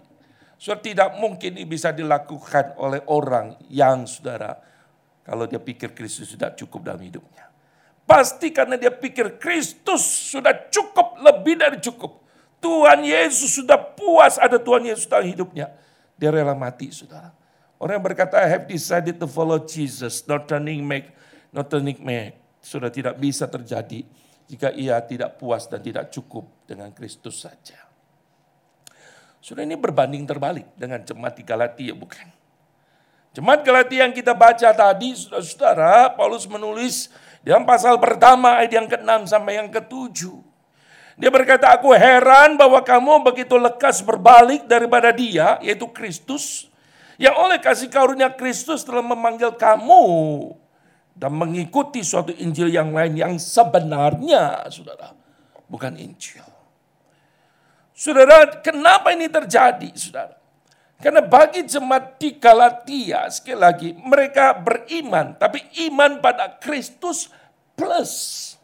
Sudah 0.61 0.77
tidak 0.77 1.17
mungkin 1.17 1.57
ini 1.57 1.65
bisa 1.65 1.89
dilakukan 1.89 2.77
oleh 2.77 3.01
orang 3.09 3.57
yang 3.73 4.05
saudara 4.05 4.61
kalau 5.25 5.49
dia 5.49 5.57
pikir 5.57 5.97
Kristus 5.97 6.29
sudah 6.29 6.53
cukup 6.53 6.85
dalam 6.85 7.01
hidupnya. 7.01 7.49
Pasti 8.05 8.53
karena 8.53 8.77
dia 8.77 8.93
pikir 8.93 9.41
Kristus 9.41 10.05
sudah 10.05 10.53
cukup, 10.69 11.17
lebih 11.17 11.57
dari 11.57 11.81
cukup. 11.81 12.21
Tuhan 12.61 13.01
Yesus 13.01 13.59
sudah 13.59 13.75
puas 13.75 14.37
ada 14.37 14.61
Tuhan 14.61 14.85
Yesus 14.85 15.09
dalam 15.09 15.25
hidupnya. 15.25 15.73
Dia 16.15 16.29
rela 16.29 16.53
mati, 16.53 16.93
saudara. 16.93 17.33
Orang 17.81 17.99
yang 17.99 18.05
berkata, 18.05 18.39
I 18.39 18.47
have 18.47 18.69
decided 18.69 19.19
to 19.19 19.27
follow 19.27 19.59
Jesus, 19.59 20.23
not 20.29 20.47
turning 20.47 20.85
back, 20.85 21.11
not 21.51 21.67
turning 21.67 21.99
back. 21.99 22.42
Sudah 22.63 22.87
tidak 22.87 23.19
bisa 23.19 23.51
terjadi 23.51 24.07
jika 24.47 24.71
ia 24.71 24.99
tidak 25.03 25.35
puas 25.35 25.67
dan 25.67 25.83
tidak 25.83 26.07
cukup 26.15 26.47
dengan 26.63 26.95
Kristus 26.95 27.43
saja. 27.43 27.79
Sudah 29.43 29.67
ini 29.67 29.75
berbanding 29.75 30.23
terbalik 30.23 30.71
dengan 30.79 31.03
jemaat 31.03 31.35
di 31.35 31.43
Galatia, 31.43 31.91
bukan? 31.91 32.27
Jemaat 33.35 33.67
Galatia 33.67 34.07
yang 34.07 34.15
kita 34.15 34.31
baca 34.31 34.71
tadi, 34.71 35.11
saudara-saudara, 35.11 36.15
Paulus 36.15 36.47
menulis 36.47 37.11
dalam 37.43 37.67
pasal 37.67 37.99
pertama 37.99 38.63
ayat 38.63 38.71
yang 38.71 38.87
ke-6 38.87 39.27
sampai 39.27 39.59
yang 39.59 39.67
ke-7. 39.67 40.31
Dia 41.19 41.29
berkata, 41.29 41.75
aku 41.75 41.91
heran 41.91 42.55
bahwa 42.55 42.79
kamu 42.79 43.19
begitu 43.27 43.59
lekas 43.59 43.99
berbalik 43.99 44.63
daripada 44.63 45.11
dia, 45.11 45.59
yaitu 45.59 45.91
Kristus. 45.91 46.71
Yang 47.19 47.35
oleh 47.35 47.59
kasih 47.59 47.91
karunia 47.91 48.31
Kristus 48.31 48.81
telah 48.87 49.03
memanggil 49.03 49.53
kamu 49.59 50.03
dan 51.13 51.31
mengikuti 51.37 52.01
suatu 52.01 52.33
Injil 52.33 52.73
yang 52.73 52.91
lain 52.91 53.13
yang 53.13 53.33
sebenarnya, 53.37 54.65
saudara, 54.73 55.13
bukan 55.69 55.93
Injil. 55.97 56.45
Saudara, 57.93 58.49
kenapa 58.65 59.13
ini 59.13 59.29
terjadi, 59.29 59.93
saudara? 59.93 60.35
Karena 60.97 61.19
bagi 61.19 61.67
jemaat 61.67 62.15
di 62.15 62.39
Galatia, 62.39 63.27
sekali 63.27 63.59
lagi, 63.59 63.89
mereka 63.93 64.55
beriman, 64.55 65.35
tapi 65.35 65.61
iman 65.91 66.23
pada 66.23 66.57
Kristus 66.57 67.27
plus. 67.75 68.55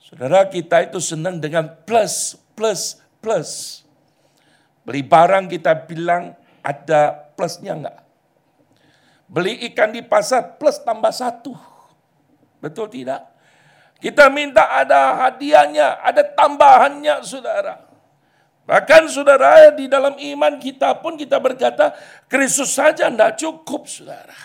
Saudara 0.00 0.48
kita 0.48 0.88
itu 0.88 0.98
senang 1.04 1.36
dengan 1.36 1.68
plus, 1.84 2.40
plus, 2.56 2.96
plus. 3.20 3.84
Beli 4.88 5.04
barang 5.04 5.52
kita 5.52 5.84
bilang 5.84 6.32
ada 6.64 7.28
plusnya 7.36 7.76
enggak. 7.76 8.07
Beli 9.28 9.60
ikan 9.68 9.92
di 9.92 10.00
pasar 10.00 10.56
plus 10.56 10.80
tambah 10.80 11.12
satu. 11.12 11.52
Betul 12.64 12.88
tidak? 12.88 13.28
Kita 14.00 14.32
minta 14.32 14.72
ada 14.72 15.28
hadiahnya, 15.28 16.00
ada 16.00 16.24
tambahannya 16.24 17.20
saudara. 17.20 17.84
Bahkan 18.64 19.08
saudara 19.08 19.72
di 19.72 19.84
dalam 19.88 20.16
iman 20.16 20.56
kita 20.56 20.96
pun 21.00 21.16
kita 21.16 21.36
berkata 21.40 21.92
Kristus 22.24 22.72
saja 22.72 23.12
tidak 23.12 23.36
cukup 23.36 23.84
saudara. 23.84 24.36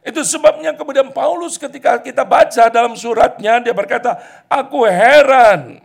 Itu 0.00 0.24
sebabnya 0.24 0.72
kemudian 0.78 1.12
Paulus 1.12 1.60
ketika 1.60 2.00
kita 2.00 2.24
baca 2.24 2.70
dalam 2.70 2.94
suratnya 2.94 3.60
dia 3.60 3.74
berkata 3.74 4.18
aku 4.46 4.86
heran. 4.86 5.82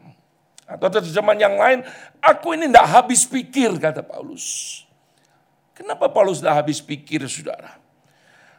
Atau 0.65 0.89
terjemahan 0.89 1.39
yang 1.41 1.55
lain 1.61 1.79
aku 2.21 2.57
ini 2.57 2.69
tidak 2.69 2.87
habis 2.89 3.25
pikir 3.25 3.77
kata 3.77 4.01
Paulus. 4.01 4.84
Kenapa 5.75 6.07
Paulus 6.07 6.39
tidak 6.39 6.63
habis 6.63 6.79
pikir 6.79 7.27
saudara? 7.27 7.75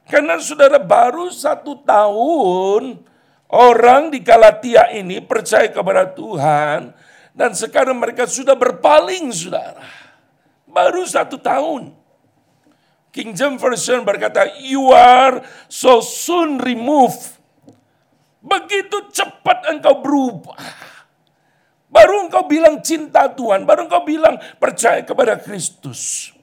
Karena 0.04 0.36
saudara 0.36 0.76
baru 0.76 1.32
satu 1.32 1.80
tahun 1.80 3.00
orang 3.48 4.12
di 4.12 4.20
Galatia 4.20 4.92
ini 4.92 5.24
percaya 5.24 5.66
kepada 5.72 6.12
Tuhan 6.12 6.92
dan 7.32 7.50
sekarang 7.56 7.96
mereka 7.96 8.28
sudah 8.28 8.52
berpaling 8.52 9.32
saudara. 9.32 9.80
Baru 10.68 11.08
satu 11.08 11.40
tahun. 11.40 11.96
King 13.16 13.32
James 13.32 13.56
Version 13.64 14.04
berkata, 14.04 14.44
you 14.60 14.92
are 14.92 15.40
so 15.72 16.04
soon 16.04 16.60
removed. 16.60 17.32
Begitu 18.44 19.08
cepat 19.08 19.72
engkau 19.72 20.04
berubah. 20.04 20.60
Baru 21.88 22.28
engkau 22.28 22.44
bilang 22.44 22.84
cinta 22.84 23.24
Tuhan, 23.32 23.64
baru 23.64 23.88
engkau 23.88 24.04
bilang 24.04 24.36
percaya 24.60 25.00
kepada 25.00 25.40
Kristus. 25.40 26.35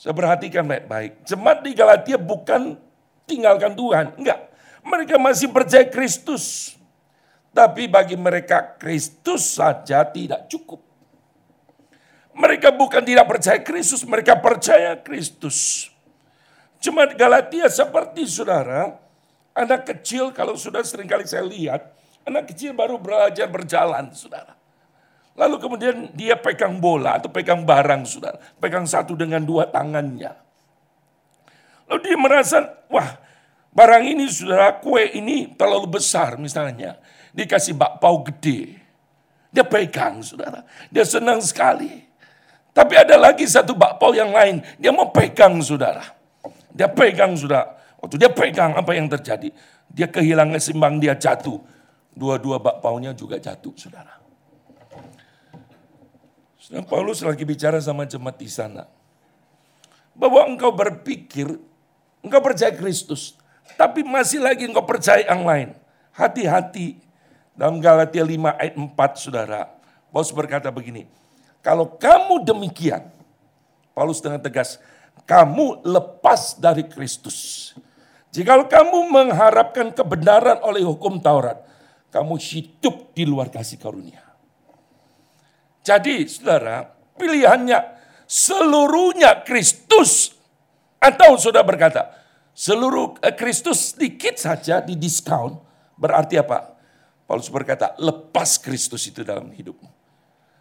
Saya 0.00 0.16
perhatikan 0.16 0.64
baik-baik. 0.64 1.28
Jemaat 1.28 1.60
di 1.60 1.76
Galatia 1.76 2.16
bukan 2.16 2.72
tinggalkan 3.28 3.76
Tuhan, 3.76 4.16
enggak. 4.16 4.48
Mereka 4.80 5.20
masih 5.20 5.52
percaya 5.52 5.84
Kristus. 5.92 6.72
Tapi 7.52 7.84
bagi 7.84 8.16
mereka 8.16 8.80
Kristus 8.80 9.60
saja 9.60 10.00
tidak 10.08 10.48
cukup. 10.48 10.80
Mereka 12.32 12.72
bukan 12.72 13.04
tidak 13.04 13.28
percaya 13.28 13.60
Kristus, 13.60 14.00
mereka 14.08 14.40
percaya 14.40 14.96
Kristus. 14.96 15.92
Cuma 16.80 17.04
Galatia 17.04 17.68
seperti 17.68 18.24
saudara, 18.24 18.96
anak 19.52 19.84
kecil 19.84 20.32
kalau 20.32 20.56
sudah 20.56 20.80
sering 20.80 21.12
kali 21.12 21.28
saya 21.28 21.44
lihat, 21.44 21.92
anak 22.24 22.48
kecil 22.48 22.72
baru 22.72 22.96
belajar 22.96 23.44
berjalan 23.52 24.08
saudara. 24.16 24.59
Lalu 25.38 25.56
kemudian 25.62 25.96
dia 26.12 26.34
pegang 26.36 26.82
bola 26.82 27.16
atau 27.16 27.30
pegang 27.30 27.62
barang 27.62 28.02
saudara, 28.04 28.38
pegang 28.58 28.84
satu 28.84 29.14
dengan 29.14 29.40
dua 29.40 29.70
tangannya. 29.70 30.34
Lalu 31.90 32.00
dia 32.06 32.16
merasa, 32.18 32.58
wah 32.90 33.18
barang 33.70 34.04
ini 34.04 34.26
saudara, 34.28 34.78
kue 34.78 35.10
ini 35.16 35.54
terlalu 35.54 35.98
besar 35.98 36.36
misalnya 36.36 36.98
dikasih 37.34 37.74
bakpao 37.78 38.22
gede. 38.26 38.78
Dia 39.50 39.66
pegang, 39.66 40.22
saudara. 40.22 40.62
Dia 40.94 41.02
senang 41.02 41.42
sekali. 41.42 42.06
Tapi 42.70 42.94
ada 42.94 43.18
lagi 43.18 43.42
satu 43.50 43.74
bakpao 43.74 44.14
yang 44.14 44.30
lain. 44.30 44.62
Dia 44.78 44.94
mau 44.94 45.10
pegang, 45.10 45.58
saudara. 45.58 46.06
Dia 46.70 46.86
pegang, 46.86 47.34
saudara. 47.34 47.74
Waktu 47.98 48.14
dia 48.14 48.30
pegang, 48.30 48.78
apa 48.78 48.94
yang 48.94 49.10
terjadi? 49.10 49.50
Dia 49.90 50.06
kehilangan 50.06 50.62
simbang, 50.62 51.02
dia 51.02 51.18
jatuh. 51.18 51.58
Dua-dua 52.14 52.62
bakpaunya 52.62 53.10
juga 53.10 53.42
jatuh, 53.42 53.74
saudara. 53.74 54.19
Saudara 56.70 56.86
Paulus 56.86 57.18
lagi 57.26 57.42
bicara 57.42 57.82
sama 57.82 58.06
jemaat 58.06 58.38
di 58.38 58.46
sana. 58.46 58.86
Bahwa 60.14 60.46
engkau 60.46 60.70
berpikir, 60.70 61.58
engkau 62.22 62.38
percaya 62.38 62.70
Kristus. 62.70 63.34
Tapi 63.74 64.06
masih 64.06 64.38
lagi 64.38 64.70
engkau 64.70 64.86
percaya 64.86 65.26
yang 65.26 65.42
lain. 65.42 65.74
Hati-hati 66.14 67.02
dalam 67.58 67.82
Galatia 67.82 68.22
5 68.22 68.54
ayat 68.54 68.74
4 68.78 68.86
saudara, 69.18 69.66
Paulus 70.14 70.30
berkata 70.30 70.70
begini, 70.70 71.10
kalau 71.58 71.90
kamu 71.98 72.46
demikian, 72.46 73.10
Paulus 73.90 74.22
dengan 74.22 74.38
tegas, 74.38 74.78
kamu 75.26 75.82
lepas 75.82 76.54
dari 76.54 76.86
Kristus. 76.86 77.74
Jika 78.30 78.62
kamu 78.62 79.10
mengharapkan 79.10 79.90
kebenaran 79.90 80.62
oleh 80.62 80.86
hukum 80.86 81.18
Taurat, 81.18 81.66
kamu 82.14 82.38
hidup 82.38 83.10
di 83.10 83.26
luar 83.26 83.50
kasih 83.50 83.74
karunia. 83.74 84.29
Jadi 85.90 86.22
saudara, 86.30 86.86
pilihannya 87.18 87.82
seluruhnya 88.30 89.42
Kristus. 89.42 90.38
Atau 91.02 91.34
saudara 91.34 91.66
berkata, 91.66 92.14
seluruh 92.54 93.18
eh, 93.26 93.34
Kristus 93.34 93.90
sedikit 93.90 94.38
saja 94.38 94.78
di 94.78 94.94
diskon, 94.94 95.58
berarti 95.98 96.38
apa? 96.38 96.78
Paulus 97.26 97.50
berkata, 97.50 97.98
lepas 97.98 98.54
Kristus 98.62 99.10
itu 99.10 99.26
dalam 99.26 99.50
hidupmu. 99.50 99.90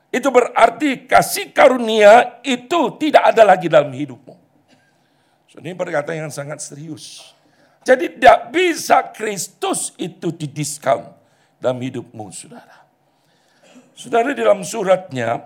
Itu 0.09 0.33
berarti 0.33 1.05
kasih 1.05 1.53
karunia 1.53 2.41
itu 2.41 2.97
tidak 2.97 3.29
ada 3.29 3.45
lagi 3.45 3.69
dalam 3.69 3.93
hidupmu. 3.93 4.33
So, 5.53 5.61
ini 5.61 5.77
perkataan 5.77 6.25
yang 6.25 6.33
sangat 6.33 6.61
serius. 6.61 7.37
Jadi 7.85 8.17
tidak 8.17 8.49
bisa 8.49 9.05
Kristus 9.13 9.93
itu 10.01 10.33
didiskon 10.33 11.05
dalam 11.61 11.77
hidupmu, 11.77 12.33
saudara. 12.33 12.78
Saudara 13.99 14.31
dalam 14.31 14.63
suratnya, 14.63 15.43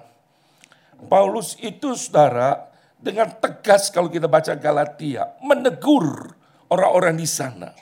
Paulus 1.10 1.58
itu 1.58 1.98
saudara 1.98 2.70
dengan 3.02 3.34
tegas 3.42 3.89
kalau 3.89 4.13
kita 4.13 4.30
baca 4.30 4.54
Galatia, 4.54 5.34
menegur 5.42 6.38
orang-orang 6.70 7.18
di 7.18 7.26
sana. 7.26 7.74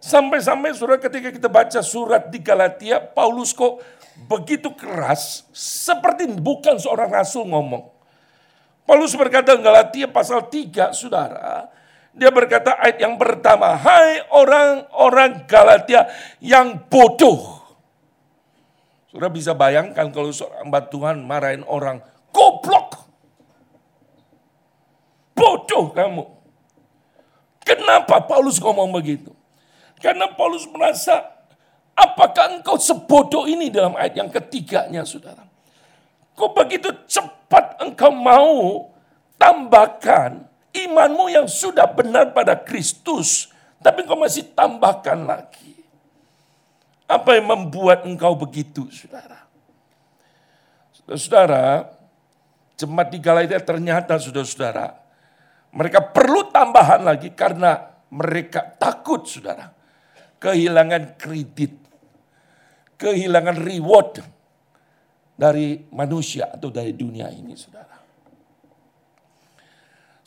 Sampai-sampai 0.00 0.72
surat 0.72 1.04
ketika 1.04 1.28
kita 1.28 1.52
baca 1.52 1.84
surat 1.84 2.32
di 2.32 2.40
Galatia, 2.40 3.04
Paulus 3.04 3.52
kok 3.52 3.84
begitu 4.24 4.72
keras, 4.72 5.44
seperti 5.52 6.24
bukan 6.40 6.80
seorang 6.80 7.12
rasul 7.12 7.44
ngomong. 7.44 7.84
Paulus 8.88 9.12
berkata 9.12 9.60
Galatia 9.60 10.08
pasal 10.08 10.48
3, 10.48 10.96
saudara, 10.96 11.68
dia 12.16 12.32
berkata 12.32 12.80
ayat 12.80 12.96
yang 12.96 13.20
pertama, 13.20 13.76
Hai 13.76 14.24
orang-orang 14.32 15.44
Galatia 15.44 16.08
yang 16.40 16.80
bodoh. 16.88 17.57
Saudara 19.08 19.32
bisa 19.32 19.56
bayangkan 19.56 20.12
kalau 20.12 20.28
seorang 20.28 20.68
Tuhan 20.92 21.24
marahin 21.24 21.64
orang, 21.64 22.04
goblok. 22.28 23.08
Bodoh 25.32 25.88
kamu. 25.96 26.24
Kenapa 27.64 28.20
Paulus 28.20 28.60
ngomong 28.60 28.92
begitu? 28.92 29.32
Karena 29.96 30.28
Paulus 30.28 30.68
merasa, 30.68 31.24
apakah 31.96 32.60
engkau 32.60 32.76
sebodoh 32.76 33.48
ini 33.48 33.72
dalam 33.72 33.96
ayat 33.96 34.20
yang 34.20 34.28
ketiganya, 34.28 35.02
saudara? 35.08 35.48
Kok 36.36 36.52
begitu 36.54 36.92
cepat 37.08 37.80
engkau 37.80 38.12
mau 38.12 38.92
tambahkan 39.40 40.44
imanmu 40.70 41.32
yang 41.32 41.48
sudah 41.48 41.88
benar 41.90 42.36
pada 42.36 42.54
Kristus, 42.60 43.48
tapi 43.80 44.04
engkau 44.04 44.20
masih 44.20 44.52
tambahkan 44.52 45.24
lagi. 45.24 45.77
Apa 47.08 47.40
yang 47.40 47.48
membuat 47.48 48.04
engkau 48.04 48.36
begitu, 48.36 48.84
saudara? 48.92 49.48
Saudara, 51.16 51.88
jemaat 52.76 53.08
di 53.08 53.18
Galatia 53.18 53.58
ternyata, 53.64 54.20
saudara-saudara, 54.20 54.92
mereka 55.72 56.04
perlu 56.04 56.52
tambahan 56.52 57.00
lagi 57.00 57.32
karena 57.32 57.96
mereka 58.12 58.60
takut, 58.76 59.24
saudara 59.24 59.78
kehilangan 60.38 61.18
kredit, 61.18 61.74
kehilangan 62.94 63.58
reward 63.58 64.22
dari 65.34 65.82
manusia 65.94 66.54
atau 66.54 66.70
dari 66.70 66.94
dunia 66.94 67.30
ini, 67.30 67.54
saudara. 67.58 67.97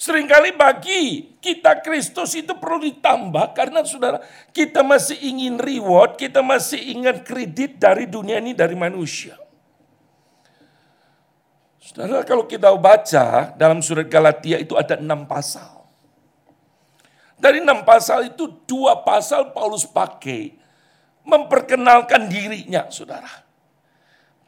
Seringkali 0.02 0.58
bagi 0.58 1.38
kita 1.38 1.78
Kristus 1.86 2.34
itu 2.34 2.58
perlu 2.58 2.82
ditambah 2.82 3.54
karena 3.54 3.86
saudara 3.86 4.18
kita 4.50 4.82
masih 4.82 5.14
ingin 5.22 5.62
reward, 5.62 6.18
kita 6.18 6.42
masih 6.42 6.82
ingin 6.82 7.22
kredit 7.22 7.78
dari 7.78 8.10
dunia 8.10 8.42
ini, 8.42 8.58
dari 8.58 8.74
manusia. 8.74 9.38
Saudara 11.78 12.26
kalau 12.26 12.50
kita 12.50 12.74
baca 12.74 13.54
dalam 13.54 13.78
surat 13.86 14.10
Galatia 14.10 14.58
itu 14.58 14.74
ada 14.74 14.98
enam 14.98 15.30
pasal. 15.30 15.86
Dari 17.38 17.62
enam 17.62 17.86
pasal 17.86 18.34
itu 18.34 18.50
dua 18.66 19.06
pasal 19.06 19.54
Paulus 19.54 19.86
pakai 19.86 20.58
memperkenalkan 21.22 22.26
dirinya, 22.26 22.90
saudara. 22.90 23.30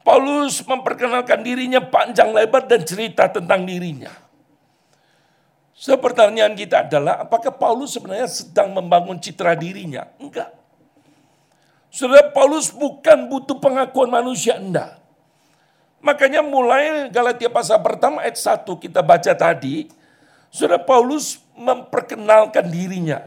Paulus 0.01 0.65
memperkenalkan 0.65 1.45
dirinya 1.45 1.77
panjang 1.77 2.33
lebar 2.33 2.65
dan 2.65 2.81
cerita 2.81 3.29
tentang 3.29 3.69
dirinya. 3.69 4.32
So, 5.83 5.99
pertanyaan 5.99 6.55
kita 6.55 6.87
adalah 6.87 7.27
apakah 7.27 7.51
Paulus 7.59 7.91
sebenarnya 7.91 8.31
sedang 8.31 8.71
membangun 8.71 9.19
citra 9.19 9.51
dirinya? 9.51 10.07
Enggak. 10.15 10.55
Saudara 11.91 12.31
Paulus 12.31 12.71
bukan 12.71 13.27
butuh 13.27 13.59
pengakuan 13.59 14.07
manusia, 14.07 14.55
enggak. 14.55 14.95
Makanya 15.99 16.39
mulai 16.39 17.11
Galatia 17.11 17.51
pasal 17.51 17.83
pertama 17.83 18.23
ayat 18.23 18.39
1 18.39 18.63
kita 18.79 19.03
baca 19.03 19.35
tadi, 19.35 19.91
Saudara 20.47 20.79
Paulus 20.79 21.43
memperkenalkan 21.51 22.63
dirinya. 22.71 23.19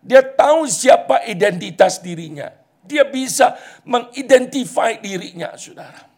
Dia 0.00 0.24
tahu 0.24 0.64
siapa 0.64 1.28
identitas 1.28 2.00
dirinya. 2.00 2.56
Dia 2.88 3.04
bisa 3.04 3.52
mengidentify 3.84 4.96
dirinya, 4.96 5.52
saudara. 5.60 6.08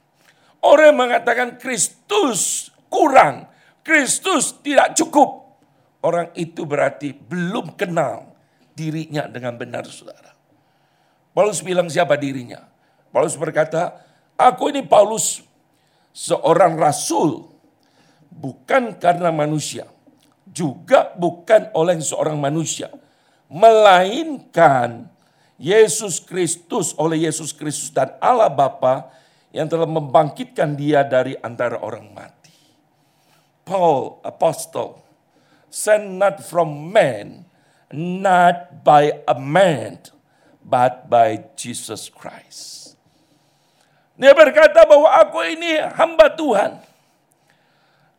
Orang 0.63 0.95
yang 0.95 0.99
mengatakan 1.03 1.59
Kristus 1.59 2.71
kurang, 2.87 3.51
Kristus 3.83 4.55
tidak 4.63 4.95
cukup. 4.95 5.48
Orang 5.99 6.31
itu 6.39 6.63
berarti 6.63 7.11
belum 7.11 7.75
kenal 7.75 8.31
dirinya 8.79 9.27
dengan 9.27 9.59
benar, 9.59 9.83
saudara. 9.91 10.31
Paulus 11.35 11.59
bilang 11.63 11.91
siapa 11.91 12.15
dirinya? 12.15 12.63
Paulus 13.11 13.35
berkata, 13.35 13.99
aku 14.39 14.71
ini 14.71 14.87
Paulus, 14.87 15.43
seorang 16.15 16.79
rasul, 16.79 17.51
bukan 18.31 18.95
karena 18.99 19.35
manusia, 19.35 19.91
juga 20.47 21.11
bukan 21.19 21.75
oleh 21.75 21.99
seorang 21.99 22.39
manusia, 22.39 22.91
melainkan 23.51 25.11
Yesus 25.59 26.23
Kristus 26.23 26.95
oleh 26.95 27.27
Yesus 27.27 27.51
Kristus 27.51 27.91
dan 27.91 28.15
Allah 28.23 28.47
Bapa 28.47 29.11
yang 29.51 29.67
telah 29.67 29.91
membangkitkan 29.91 30.79
dia 30.79 31.03
dari 31.03 31.35
antara 31.43 31.83
orang 31.83 32.07
mati. 32.15 32.55
Paul, 33.67 34.23
apostle, 34.23 35.08
sent 35.69 36.19
not 36.19 36.41
from 36.45 36.93
man, 36.93 37.47
not 37.93 38.85
by 38.85 39.25
a 39.25 39.37
man, 39.39 40.01
but 40.65 41.09
by 41.09 41.49
Jesus 41.57 42.09
Christ. 42.09 42.97
Dia 44.19 44.35
berkata 44.35 44.83
bahwa 44.83 45.15
aku 45.23 45.47
ini 45.47 45.79
hamba 45.95 46.33
Tuhan. 46.35 46.83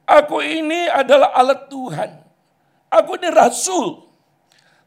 Aku 0.09 0.41
ini 0.41 0.89
adalah 0.89 1.35
alat 1.35 1.69
Tuhan. 1.69 2.12
Aku 2.89 3.19
ini 3.19 3.29
rasul 3.29 4.09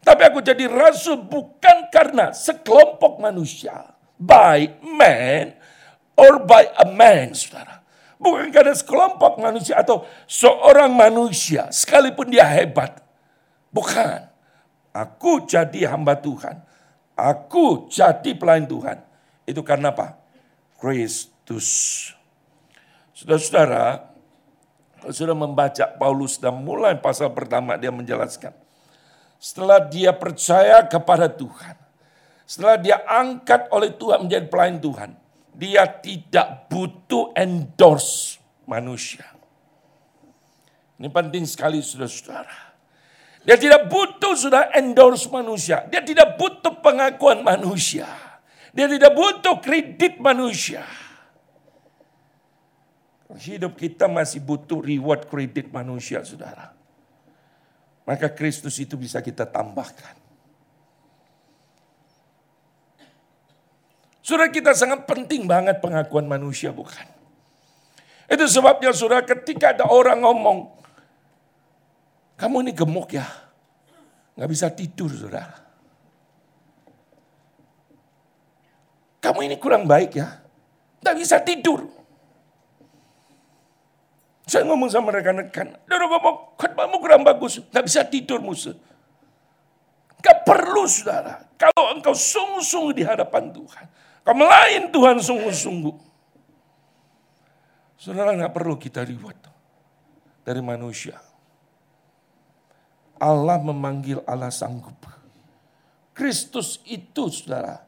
tapi 0.02 0.26
aku 0.26 0.42
jadi 0.42 0.66
rasul 0.66 1.22
bukan 1.22 1.86
karena 1.94 2.34
sekelompok 2.34 3.22
manusia. 3.22 3.94
By 4.18 4.78
man 4.82 5.54
or 6.18 6.42
by 6.42 6.70
a 6.78 6.86
man, 6.90 7.34
saudara. 7.34 7.81
Bukan 8.22 8.54
karena 8.54 8.70
sekelompok 8.70 9.42
manusia 9.42 9.82
atau 9.82 10.06
seorang 10.30 10.94
manusia, 10.94 11.66
sekalipun 11.74 12.30
dia 12.30 12.46
hebat. 12.46 13.02
Bukan. 13.74 14.30
Aku 14.94 15.42
jadi 15.48 15.90
hamba 15.90 16.14
Tuhan. 16.14 16.62
Aku 17.18 17.90
jadi 17.90 18.30
pelayan 18.38 18.70
Tuhan. 18.70 19.02
Itu 19.42 19.66
karena 19.66 19.90
apa? 19.90 20.20
Kristus. 20.78 21.66
Saudara-saudara, 23.10 24.12
sudah 25.10 25.34
membaca 25.34 25.90
Paulus 25.98 26.38
dan 26.38 26.62
mulai 26.62 26.94
pasal 26.94 27.34
pertama 27.34 27.74
dia 27.74 27.90
menjelaskan 27.90 28.54
setelah 29.42 29.82
dia 29.82 30.14
percaya 30.14 30.86
kepada 30.86 31.26
Tuhan, 31.26 31.74
setelah 32.46 32.78
dia 32.78 33.02
angkat 33.02 33.66
oleh 33.74 33.90
Tuhan 33.90 34.30
menjadi 34.30 34.46
pelayan 34.46 34.78
Tuhan, 34.78 35.10
dia 35.52 35.84
tidak 35.86 36.66
butuh 36.72 37.36
endorse 37.36 38.40
manusia. 38.64 39.24
Ini 40.96 41.08
penting 41.10 41.44
sekali 41.44 41.82
saudara-saudara. 41.82 42.74
Dia 43.42 43.58
tidak 43.58 43.90
butuh 43.90 44.38
sudah 44.38 44.70
endorse 44.78 45.26
manusia. 45.28 45.82
Dia 45.90 46.00
tidak 46.00 46.38
butuh 46.38 46.78
pengakuan 46.78 47.42
manusia. 47.42 48.06
Dia 48.70 48.86
tidak 48.86 49.12
butuh 49.12 49.58
kredit 49.58 50.22
manusia. 50.22 50.86
Hidup 53.32 53.80
kita 53.80 54.06
masih 54.12 54.44
butuh 54.44 54.78
reward 54.84 55.26
kredit 55.26 55.72
manusia, 55.72 56.20
saudara 56.22 56.82
maka 58.02 58.26
Kristus 58.30 58.78
itu 58.82 58.98
bisa 58.98 59.22
kita 59.22 59.46
tambahkan. 59.46 60.18
Sudah 64.32 64.48
kita 64.48 64.72
sangat 64.72 65.04
penting 65.04 65.44
banget 65.44 65.84
pengakuan 65.84 66.24
manusia 66.24 66.72
bukan? 66.72 67.04
Itu 68.32 68.48
sebabnya 68.48 68.88
sudah 68.96 69.20
ketika 69.28 69.76
ada 69.76 69.84
orang 69.84 70.24
ngomong, 70.24 70.72
kamu 72.40 72.64
ini 72.64 72.72
gemuk 72.72 73.12
ya, 73.12 73.28
nggak 74.32 74.48
bisa 74.48 74.72
tidur 74.72 75.12
saudara. 75.12 75.52
Kamu 79.20 79.44
ini 79.44 79.60
kurang 79.60 79.84
baik 79.84 80.16
ya, 80.16 80.40
nggak 81.04 81.16
bisa 81.20 81.36
tidur. 81.44 81.84
Saya 84.48 84.64
ngomong 84.64 84.88
sama 84.88 85.12
rekan-rekan, 85.12 85.76
Doro 85.84 86.08
ngomong, 86.08 86.56
khotbahmu 86.56 86.96
kurang 87.04 87.20
bagus, 87.20 87.60
nggak 87.68 87.84
bisa 87.84 88.00
tidur 88.08 88.40
musuh. 88.40 88.72
Gak 90.24 90.48
perlu 90.48 90.88
saudara, 90.88 91.36
kalau 91.60 91.92
engkau 91.92 92.16
sungguh-sungguh 92.16 92.96
di 92.96 93.04
hadapan 93.04 93.52
Tuhan. 93.52 93.86
Kau 94.22 94.34
melayan 94.38 94.90
Tuhan 94.94 95.18
sungguh-sungguh. 95.18 95.96
Saudara 97.98 98.34
nggak 98.34 98.54
perlu 98.54 98.78
kita 98.78 99.02
reward 99.06 99.38
dari 100.42 100.62
manusia. 100.62 101.18
Allah 103.22 103.58
memanggil 103.62 104.22
Allah 104.26 104.50
sanggup. 104.50 104.98
Kristus 106.12 106.82
itu 106.84 107.30
saudara, 107.30 107.82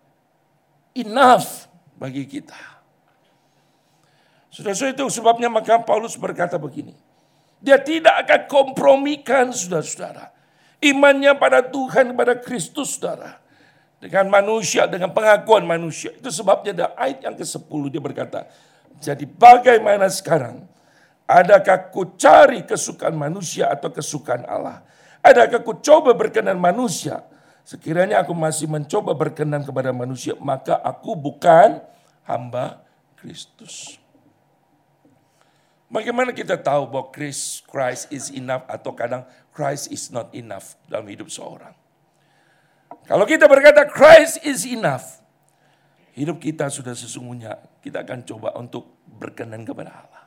enough 0.94 1.66
bagi 1.98 2.24
kita. 2.24 2.56
Sudah-sudah 4.54 4.94
itu 4.94 5.04
sebabnya 5.10 5.50
maka 5.50 5.82
Paulus 5.82 6.14
berkata 6.14 6.54
begini. 6.62 6.94
Dia 7.58 7.82
tidak 7.82 8.22
akan 8.22 8.40
kompromikan 8.46 9.50
saudara-saudara. 9.50 10.30
Imannya 10.78 11.34
pada 11.34 11.64
Tuhan, 11.66 12.14
pada 12.14 12.38
Kristus 12.38 12.94
saudara. 12.94 13.43
Dengan 14.02 14.28
manusia, 14.28 14.84
dengan 14.84 15.10
pengakuan 15.12 15.64
manusia. 15.64 16.12
Itu 16.12 16.28
sebabnya 16.28 16.72
ada 16.76 16.86
ayat 16.98 17.24
yang 17.24 17.36
ke-10 17.38 17.82
dia 17.88 18.02
berkata. 18.02 18.40
Jadi 19.00 19.24
bagaimana 19.24 20.06
sekarang? 20.12 20.64
Adakah 21.24 21.88
ku 21.88 22.12
cari 22.20 22.68
kesukaan 22.68 23.16
manusia 23.16 23.72
atau 23.72 23.88
kesukaan 23.88 24.44
Allah? 24.44 24.84
Adakah 25.24 25.64
ku 25.64 25.80
coba 25.80 26.12
berkenan 26.12 26.60
manusia? 26.60 27.24
Sekiranya 27.64 28.20
aku 28.20 28.36
masih 28.36 28.68
mencoba 28.68 29.16
berkenan 29.16 29.64
kepada 29.64 29.88
manusia, 29.88 30.36
maka 30.36 30.76
aku 30.84 31.16
bukan 31.16 31.80
hamba 32.28 32.84
Kristus. 33.16 33.96
Bagaimana 35.88 36.36
kita 36.36 36.60
tahu 36.60 36.92
bahwa 36.92 37.08
Christ, 37.08 37.64
Christ 37.64 38.12
is 38.12 38.28
enough 38.28 38.68
atau 38.68 38.92
kadang 38.92 39.24
Christ 39.56 39.88
is 39.88 40.12
not 40.12 40.28
enough 40.36 40.76
dalam 40.92 41.08
hidup 41.08 41.32
seorang? 41.32 41.72
Kalau 43.04 43.28
kita 43.28 43.44
berkata 43.44 43.84
Christ 43.84 44.40
is 44.48 44.64
enough, 44.64 45.20
hidup 46.16 46.40
kita 46.40 46.72
sudah 46.72 46.96
sesungguhnya 46.96 47.60
kita 47.84 48.00
akan 48.00 48.24
coba 48.24 48.56
untuk 48.56 49.04
berkenan 49.04 49.68
kepada 49.68 49.92
Allah. 49.92 50.24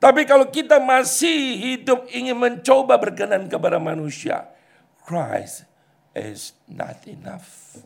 Tapi 0.00 0.24
kalau 0.24 0.48
kita 0.48 0.80
masih 0.80 1.60
hidup 1.60 2.08
ingin 2.14 2.38
mencoba 2.38 2.96
berkenan 2.96 3.50
kepada 3.50 3.76
manusia, 3.76 4.48
Christ 5.04 5.68
is 6.14 6.56
not 6.70 7.02
enough. 7.04 7.76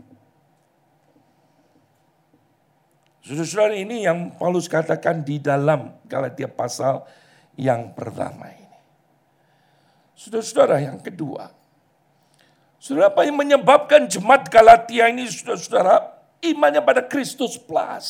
Saudara-saudara 3.24 3.72
ini 3.72 4.04
yang 4.04 4.36
Paulus 4.36 4.68
katakan 4.68 5.24
di 5.24 5.40
dalam 5.40 5.96
Galatia 6.04 6.44
pasal 6.44 7.08
yang 7.56 7.96
pertama 7.96 8.52
ini. 8.52 8.78
Saudara-saudara 10.12 10.84
yang 10.84 11.00
kedua. 11.00 11.63
Saudara 12.85 13.09
apa 13.09 13.25
yang 13.25 13.40
menyebabkan 13.40 14.05
jemaat 14.05 14.53
Galatia 14.53 15.09
ini 15.09 15.25
saudara-saudara 15.25 16.05
imannya 16.44 16.85
pada 16.85 17.01
Kristus 17.01 17.57
plus. 17.57 18.09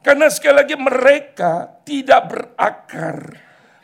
Karena 0.00 0.32
sekali 0.32 0.56
lagi 0.56 0.72
mereka 0.72 1.68
tidak 1.84 2.20
berakar. 2.32 3.36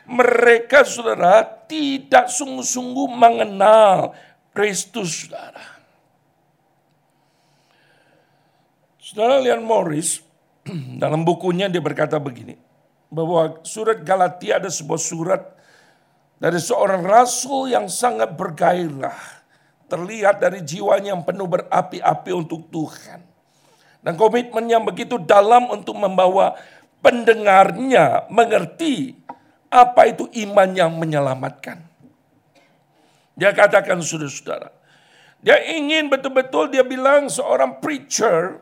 Mereka 0.09 0.81
saudara 0.89 1.45
tidak 1.69 2.33
sungguh-sungguh 2.33 3.13
mengenal 3.13 4.17
Kristus 4.57 5.29
saudara. 5.29 5.77
Saudara 8.97 9.37
Leon 9.37 9.61
Morris 9.61 10.25
dalam 11.01 11.21
bukunya 11.21 11.69
dia 11.69 11.77
berkata 11.77 12.17
begini, 12.17 12.57
bahwa 13.05 13.61
surat 13.61 14.01
Galatia 14.01 14.57
ada 14.57 14.73
sebuah 14.73 14.97
surat 14.97 15.54
dari 16.39 16.59
seorang 16.59 17.03
rasul 17.03 17.71
yang 17.71 17.87
sangat 17.87 18.35
bergairah. 18.35 19.43
Terlihat 19.85 20.41
dari 20.41 20.65
jiwanya 20.65 21.13
yang 21.13 21.21
penuh 21.21 21.45
berapi-api 21.45 22.31
untuk 22.33 22.65
Tuhan. 22.73 23.21
Dan 24.01 24.17
komitmen 24.17 24.65
yang 24.65 24.81
begitu 24.81 25.21
dalam 25.21 25.69
untuk 25.69 25.93
membawa 25.97 26.57
pendengarnya 27.05 28.25
mengerti 28.33 29.13
apa 29.69 30.09
itu 30.09 30.25
iman 30.45 30.69
yang 30.73 30.89
menyelamatkan. 30.97 31.85
Dia 33.37 33.53
katakan 33.53 34.01
saudara-saudara, 34.01 34.73
dia 35.45 35.61
ingin 35.69 36.09
betul-betul 36.09 36.73
dia 36.73 36.81
bilang 36.81 37.29
seorang 37.29 37.77
preacher 37.77 38.57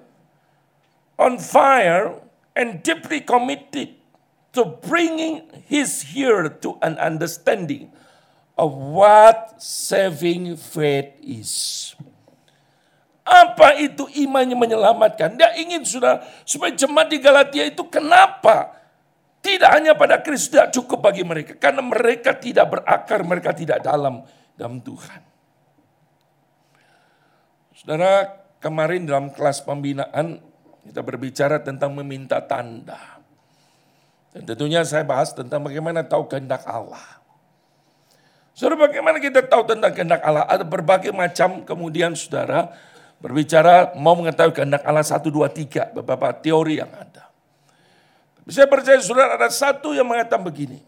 on 1.15 1.39
fire 1.39 2.19
and 2.57 2.83
deeply 2.83 3.23
committed 3.23 4.02
to 4.53 4.77
bringing 4.85 5.49
his 5.65 6.13
hearer 6.13 6.47
to 6.61 6.77
an 6.85 6.95
understanding 7.01 7.89
of 8.53 8.71
what 8.73 9.57
saving 9.57 10.53
faith 10.53 11.17
is. 11.19 11.51
Apa 13.23 13.79
itu 13.79 14.05
imannya 14.13 14.53
menyelamatkan? 14.53 15.39
Dia 15.39 15.57
ingin 15.57 15.81
sudah 15.87 16.21
supaya 16.45 16.75
jemaat 16.75 17.09
di 17.09 17.17
Galatia 17.17 17.65
itu 17.65 17.81
kenapa? 17.87 18.77
Tidak 19.43 19.67
hanya 19.67 19.91
pada 19.95 20.23
Kristus 20.23 20.55
tidak 20.55 20.71
cukup 20.71 21.03
bagi 21.03 21.23
mereka. 21.25 21.55
Karena 21.59 21.83
mereka 21.83 22.35
tidak 22.35 22.79
berakar, 22.79 23.19
mereka 23.27 23.51
tidak 23.51 23.83
dalam 23.83 24.23
dalam 24.55 24.79
Tuhan. 24.79 25.21
Saudara, 27.75 28.43
kemarin 28.63 29.03
dalam 29.03 29.27
kelas 29.35 29.65
pembinaan 29.65 30.39
kita 30.87 31.03
berbicara 31.03 31.59
tentang 31.59 31.95
meminta 31.95 32.39
tanda. 32.43 33.22
Dan 34.33 34.49
tentunya 34.49 34.81
saya 34.81 35.05
bahas 35.05 35.29
tentang 35.29 35.61
bagaimana 35.61 36.01
tahu 36.01 36.25
kehendak 36.25 36.65
Allah. 36.65 37.21
Saudara 38.53 38.89
bagaimana 38.89 39.21
kita 39.21 39.45
tahu 39.45 39.65
tentang 39.69 39.93
kehendak 39.93 40.21
Allah? 40.25 40.45
Ada 40.49 40.65
berbagai 40.65 41.13
macam 41.13 41.61
kemudian 41.61 42.17
saudara 42.17 42.73
berbicara 43.21 43.93
mau 43.93 44.17
mengetahui 44.17 44.53
kehendak 44.57 44.81
Allah 44.81 45.05
1, 45.05 45.21
2, 45.21 45.93
3. 45.93 45.93
Beberapa 46.01 46.33
teori 46.33 46.81
yang 46.81 46.89
ada. 46.89 47.29
Saya 48.49 48.67
percaya 48.67 48.99
saudara 48.99 49.37
ada 49.37 49.47
satu 49.53 49.93
yang 49.93 50.09
mengatakan 50.09 50.41
begini. 50.43 50.81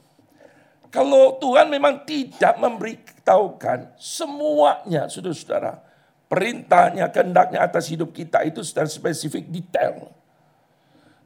Kalau 0.89 1.37
Tuhan 1.37 1.69
memang 1.69 2.07
tidak 2.07 2.55
memberitahukan 2.57 3.93
semuanya 3.99 5.05
saudara-saudara. 5.05 5.85
Perintahnya, 6.25 7.13
kehendaknya 7.13 7.61
atas 7.61 7.85
hidup 7.93 8.09
kita 8.09 8.41
itu 8.41 8.65
secara 8.65 8.89
spesifik 8.89 9.45
detail. 9.45 10.09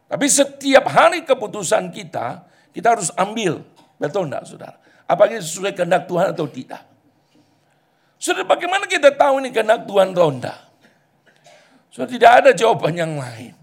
Tapi 0.09 0.25
setiap 0.25 0.89
hari 0.89 1.21
keputusan 1.21 1.93
kita, 1.93 2.49
kita 2.73 2.97
harus 2.97 3.13
ambil. 3.13 3.61
Betul 4.01 4.25
enggak 4.25 4.49
saudara? 4.49 4.81
Apakah 5.05 5.37
sesuai 5.37 5.77
kehendak 5.77 6.09
Tuhan 6.09 6.33
atau 6.33 6.49
tidak? 6.49 6.81
Saudara 8.17 8.49
bagaimana 8.49 8.89
kita 8.89 9.13
tahu 9.13 9.37
ini 9.39 9.53
kehendak 9.53 9.85
Tuhan 9.85 10.17
atau 10.17 10.33
enggak? 10.33 10.59
Saudara 11.93 12.09
tidak 12.09 12.31
ada 12.41 12.49
jawaban 12.57 12.93
yang 12.97 13.13
lain. 13.21 13.53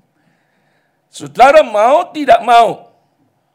Saudara 1.11 1.67
mau 1.67 2.15
tidak 2.15 2.41
mau, 2.47 2.95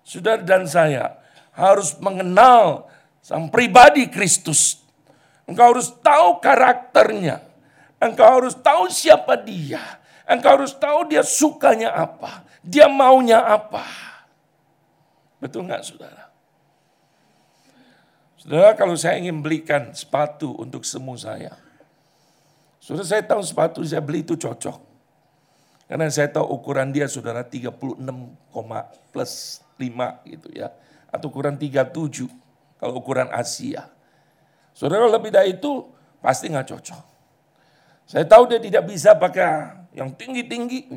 saudara 0.04 0.43
dan 0.43 0.67
saya 0.67 1.15
harus 1.56 1.95
mengenal 2.01 2.91
sang 3.23 3.47
pribadi 3.47 4.12
Kristus. 4.12 4.82
Engkau 5.47 5.77
harus 5.77 5.93
tahu 6.01 6.43
karakternya. 6.43 7.39
Engkau 8.01 8.41
harus 8.41 8.58
tahu 8.58 8.89
siapa 8.89 9.38
dia. 9.38 10.01
Engkau 10.25 10.58
harus 10.58 10.73
tahu 10.73 11.06
dia 11.06 11.21
sukanya 11.21 11.93
apa. 11.93 12.41
Dia 12.62 12.86
maunya 12.86 13.41
apa? 13.41 13.86
Betul 15.41 15.65
nggak 15.65 15.82
saudara? 15.82 16.30
Saudara 18.38 18.74
kalau 18.78 18.93
saya 18.97 19.17
ingin 19.21 19.41
belikan 19.41 19.93
sepatu 19.93 20.54
untuk 20.58 20.86
semua 20.86 21.17
saya. 21.17 21.54
Saudara 22.82 23.06
saya 23.06 23.21
tahu 23.26 23.41
sepatu 23.45 23.82
saya 23.86 24.02
beli 24.02 24.26
itu 24.26 24.38
cocok. 24.38 24.89
Karena 25.86 26.08
saya 26.08 26.32
tahu 26.32 26.47
ukuran 26.56 26.89
dia 26.89 27.06
saudara 27.06 27.43
36, 27.43 27.76
plus 29.12 29.60
5 29.76 30.30
gitu 30.30 30.50
ya. 30.56 30.71
Atau 31.12 31.28
ukuran 31.30 31.60
37 31.60 32.32
kalau 32.80 32.97
ukuran 32.97 33.28
Asia. 33.30 33.91
Saudara 34.71 35.06
lebih 35.06 35.30
dari 35.30 35.60
itu 35.60 35.86
pasti 36.24 36.47
nggak 36.47 36.67
cocok. 36.71 37.04
Saya 38.08 38.26
tahu 38.26 38.50
dia 38.50 38.58
tidak 38.58 38.88
bisa 38.88 39.13
pakai 39.13 39.86
yang 39.93 40.10
tinggi-tinggi. 40.15 40.89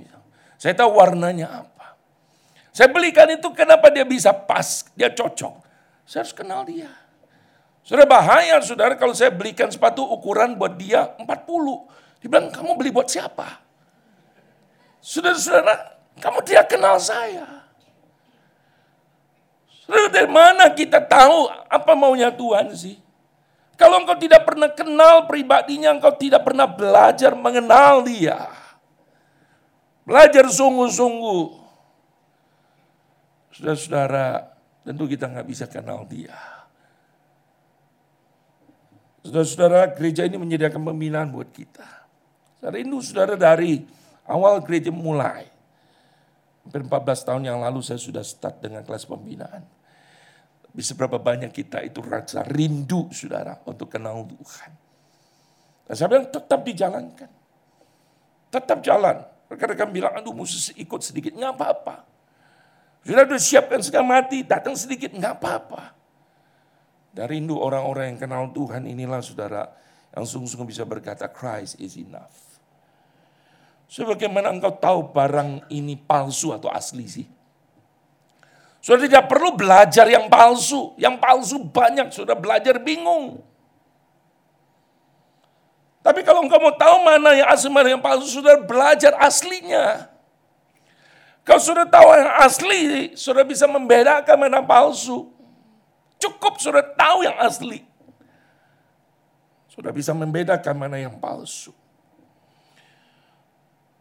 Saya 0.59 0.75
tahu 0.75 0.97
warnanya 0.97 1.65
apa. 1.65 1.99
Saya 2.75 2.91
belikan 2.91 3.31
itu 3.31 3.47
kenapa 3.55 3.91
dia 3.91 4.03
bisa 4.03 4.35
pas, 4.35 4.83
dia 4.99 5.11
cocok. 5.11 5.63
Saya 6.05 6.27
harus 6.27 6.35
kenal 6.35 6.67
dia. 6.67 6.91
Sudah 7.85 8.09
bahaya 8.09 8.59
saudara 8.65 8.97
kalau 8.97 9.13
saya 9.13 9.29
belikan 9.29 9.69
sepatu 9.69 10.03
ukuran 10.03 10.57
buat 10.57 10.75
dia 10.75 11.15
40. 11.21 11.29
Dia 12.25 12.29
bilang 12.33 12.49
kamu 12.49 12.71
beli 12.81 12.91
buat 12.91 13.07
siapa? 13.07 13.61
Saudara-saudara, 15.05 16.01
kamu 16.17 16.41
tidak 16.49 16.73
kenal 16.73 16.97
saya. 16.97 17.69
Saudara, 19.85 20.09
dari 20.09 20.31
mana 20.33 20.73
kita 20.73 20.97
tahu 21.05 21.53
apa 21.69 21.93
maunya 21.93 22.33
Tuhan 22.33 22.73
sih? 22.73 22.97
Kalau 23.77 24.01
engkau 24.01 24.17
tidak 24.17 24.49
pernah 24.49 24.73
kenal 24.73 25.29
pribadinya, 25.29 25.93
engkau 25.93 26.17
tidak 26.17 26.41
pernah 26.41 26.65
belajar 26.65 27.37
mengenal 27.37 28.01
dia. 28.01 28.49
Belajar 30.05 30.45
sungguh-sungguh. 30.53 31.65
Saudara-saudara, 33.57 34.53
tentu 34.85 35.09
kita 35.09 35.33
nggak 35.33 35.49
bisa 35.49 35.65
kenal 35.65 36.05
dia. 36.05 36.37
Saudara-saudara, 39.25 39.97
gereja 39.97 40.29
ini 40.29 40.37
menyediakan 40.37 40.85
pembinaan 40.85 41.33
buat 41.33 41.49
kita. 41.49 41.89
Saya 42.61 42.77
rindu 42.77 43.01
saudara 43.01 43.41
dari 43.41 43.81
awal 44.29 44.61
gereja 44.61 44.93
mulai. 44.93 45.49
Hampir 46.65 46.85
14 46.85 47.29
tahun 47.29 47.43
yang 47.49 47.59
lalu 47.61 47.81
saya 47.81 48.01
sudah 48.01 48.25
start 48.25 48.61
dengan 48.61 48.85
kelas 48.85 49.09
pembinaan. 49.09 49.65
Tapi 50.65 50.81
seberapa 50.81 51.17
banyak 51.21 51.53
kita 51.53 51.81
itu 51.85 52.05
rasa 52.05 52.45
rindu 52.45 53.09
saudara 53.13 53.57
untuk 53.65 53.89
kenal 53.89 54.25
Tuhan. 54.29 54.71
Dan 55.89 55.95
saya 55.97 56.09
bilang 56.13 56.29
tetap 56.29 56.61
dijalankan. 56.65 57.31
Tetap 58.53 58.81
jalan. 58.85 59.34
Rekan-rekan 59.49 59.91
bilang, 59.93 60.13
aduh 60.17 60.33
mesti 60.33 60.77
ikut 60.81 61.01
sedikit. 61.05 61.33
Nggak 61.37 61.53
apa-apa. 61.57 61.97
Sudah 63.05 63.29
sudah 63.29 63.43
siapkan 63.43 63.81
segala 63.85 64.21
mati, 64.21 64.41
datang 64.45 64.73
sedikit. 64.73 65.13
Nggak 65.13 65.35
apa-apa. 65.41 65.93
Dari 67.15 67.39
rindu 67.39 67.61
orang-orang 67.61 68.15
yang 68.15 68.19
kenal 68.27 68.51
Tuhan 68.51 68.91
inilah 68.91 69.23
saudara 69.23 69.71
yang 70.11 70.27
sungguh-sungguh 70.27 70.67
bisa 70.67 70.83
berkata 70.83 71.31
Christ 71.31 71.79
is 71.79 71.95
enough. 71.95 72.35
Sebagaimana 73.87 74.51
engkau 74.51 74.75
tahu 74.75 75.15
barang 75.15 75.71
ini 75.71 75.95
palsu 75.95 76.51
atau 76.51 76.67
asli 76.73 77.07
sih? 77.07 77.27
Sudah 78.83 79.07
tidak 79.07 79.31
perlu 79.31 79.55
belajar 79.55 80.05
yang 80.11 80.27
palsu. 80.27 80.93
Yang 80.99 81.17
palsu 81.23 81.57
banyak, 81.63 82.11
sudah 82.11 82.35
belajar 82.35 82.83
bingung. 82.83 83.41
Tapi 86.05 86.21
kalau 86.21 86.45
engkau 86.45 86.61
mau 86.61 86.77
tahu 86.77 87.01
mana 87.01 87.33
yang 87.33 87.49
asli, 87.49 87.73
mana 87.73 87.89
yang 87.89 88.05
palsu, 88.05 88.29
sudah 88.29 88.61
belajar 88.61 89.17
aslinya. 89.17 90.13
Kalau 91.49 91.61
sudah 91.65 91.89
tahu 91.89 92.09
yang 92.13 92.33
asli, 92.45 92.83
sudah 93.17 93.41
bisa 93.41 93.65
membedakan 93.65 94.37
mana 94.37 94.61
palsu. 94.61 95.33
Cukup 96.21 96.61
sudah 96.61 96.85
tahu 96.85 97.25
yang 97.25 97.41
asli. 97.41 97.89
Sudah 99.73 99.97
bisa 99.97 100.13
membedakan 100.13 100.77
mana 100.77 101.01
yang 101.01 101.17
palsu. 101.17 101.73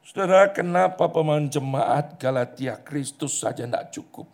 Saudara, 0.03 0.51
kenapa 0.51 1.07
pemain 1.07 1.47
jemaat 1.47 2.19
Galatia 2.19 2.75
Kristus 2.83 3.39
saja 3.39 3.63
tidak 3.63 3.95
cukup? 3.95 4.27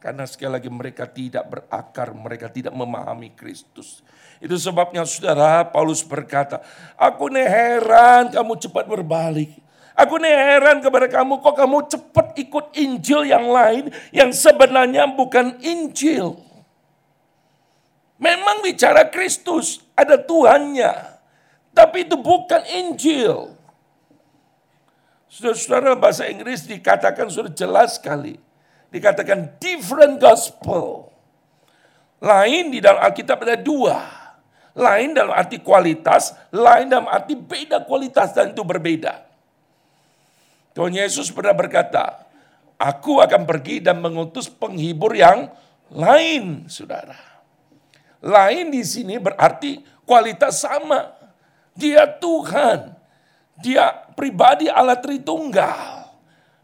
Karena 0.00 0.24
sekali 0.24 0.56
lagi 0.56 0.72
mereka 0.72 1.04
tidak 1.04 1.44
berakar, 1.44 2.16
mereka 2.16 2.48
tidak 2.48 2.72
memahami 2.72 3.36
Kristus. 3.36 4.00
Itu 4.40 4.56
sebabnya 4.56 5.04
saudara 5.04 5.68
Paulus 5.68 6.00
berkata, 6.00 6.64
aku 6.96 7.28
nih 7.28 7.44
heran 7.44 8.32
kamu 8.32 8.56
cepat 8.56 8.88
berbalik. 8.88 9.52
Aku 9.92 10.16
nih 10.16 10.32
heran 10.32 10.80
kepada 10.80 11.12
kamu, 11.12 11.44
kok 11.44 11.56
kamu 11.60 11.78
cepat 11.92 12.32
ikut 12.40 12.72
Injil 12.80 13.28
yang 13.28 13.52
lain 13.52 13.92
yang 14.16 14.32
sebenarnya 14.32 15.12
bukan 15.12 15.60
Injil. 15.60 16.40
Memang 18.16 18.64
bicara 18.64 19.08
Kristus, 19.12 19.84
ada 19.92 20.16
Tuhannya. 20.16 21.20
Tapi 21.76 22.08
itu 22.08 22.16
bukan 22.16 22.64
Injil. 22.64 23.52
Saudara-saudara 25.28 25.94
bahasa 26.00 26.26
Inggris 26.26 26.64
dikatakan 26.64 27.28
sudah 27.28 27.52
jelas 27.52 28.00
sekali 28.00 28.40
dikatakan 28.90 29.56
different 29.62 30.18
gospel. 30.18 31.08
Lain 32.20 32.68
di 32.68 32.82
dalam 32.84 33.00
Alkitab 33.00 33.40
ada 33.40 33.56
dua. 33.56 34.19
Lain 34.74 35.10
dalam 35.14 35.34
arti 35.34 35.58
kualitas, 35.58 36.34
lain 36.54 36.86
dalam 36.86 37.10
arti 37.10 37.34
beda 37.34 37.82
kualitas 37.82 38.30
dan 38.30 38.54
itu 38.54 38.62
berbeda. 38.62 39.26
Tuhan 40.74 40.94
Yesus 40.94 41.34
pernah 41.34 41.54
berkata, 41.54 42.30
Aku 42.80 43.20
akan 43.20 43.44
pergi 43.44 43.84
dan 43.84 44.00
mengutus 44.00 44.48
penghibur 44.48 45.12
yang 45.12 45.52
lain, 45.92 46.64
saudara. 46.70 47.18
Lain 48.24 48.72
di 48.72 48.80
sini 48.80 49.20
berarti 49.20 49.84
kualitas 50.08 50.64
sama. 50.64 51.12
Dia 51.76 52.08
Tuhan. 52.08 52.96
Dia 53.60 53.92
pribadi 54.16 54.72
Allah 54.72 54.96
Tritunggal. 54.96 56.08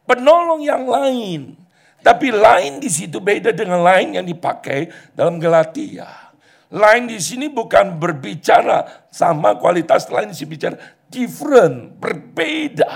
Penolong 0.08 0.64
yang 0.64 0.88
lain. 0.88 1.52
Tapi 2.00 2.32
lain 2.32 2.78
di 2.80 2.88
situ 2.88 3.20
beda 3.20 3.52
dengan 3.52 3.82
lain 3.82 4.16
yang 4.16 4.26
dipakai 4.26 4.88
dalam 5.12 5.36
Galatia. 5.36 6.25
Lain 6.74 7.06
di 7.06 7.22
sini 7.22 7.46
bukan 7.46 7.94
berbicara 7.94 9.06
sama 9.10 9.54
kualitas 9.54 10.10
lain 10.10 10.30
di 10.30 10.36
sini 10.36 10.50
bicara 10.50 10.76
different, 11.06 11.94
berbeda. 12.02 12.90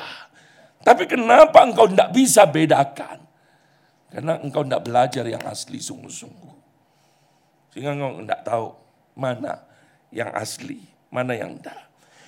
Tapi 0.80 1.06
kenapa 1.06 1.62
engkau 1.62 1.86
tidak 1.86 2.10
bisa 2.10 2.48
bedakan? 2.50 3.22
Karena 4.10 4.42
engkau 4.42 4.66
tidak 4.66 4.82
belajar 4.82 5.22
yang 5.22 5.44
asli 5.46 5.78
sungguh-sungguh. 5.78 6.54
Sehingga 7.70 7.94
engkau 7.94 8.26
tidak 8.26 8.42
tahu 8.42 8.66
mana 9.14 9.62
yang 10.10 10.34
asli, 10.34 10.82
mana 11.14 11.38
yang 11.38 11.54
tidak. 11.60 11.78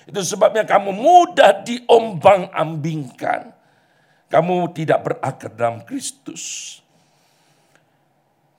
Itu 0.07 0.23
sebabnya 0.23 0.63
kamu 0.63 0.95
mudah 0.95 1.63
diombang-ambingkan 1.63 3.63
kamu 4.33 4.73
tidak 4.73 4.99
berakar 5.05 5.53
dalam 5.53 5.85
Kristus. 5.85 6.81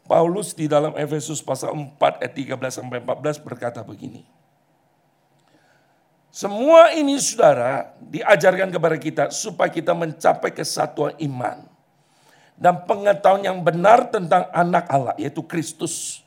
Paulus 0.05 0.53
di 0.53 0.69
dalam 0.69 0.93
Efesus 1.01 1.41
pasal 1.41 1.73
4 1.73 2.21
ayat 2.21 2.35
13 2.37 2.61
sampai 2.81 3.01
14 3.01 3.41
berkata 3.41 3.81
begini. 3.81 4.21
Semua 6.35 6.93
ini 6.93 7.17
saudara 7.17 7.95
diajarkan 8.03 8.69
kepada 8.69 8.97
kita 8.99 9.25
supaya 9.31 9.71
kita 9.71 9.95
mencapai 9.95 10.51
kesatuan 10.53 11.15
iman. 11.25 11.63
Dan 12.55 12.85
pengetahuan 12.87 13.43
yang 13.43 13.59
benar 13.63 14.11
tentang 14.11 14.51
anak 14.51 14.85
Allah 14.91 15.15
yaitu 15.17 15.47
Kristus. 15.47 16.27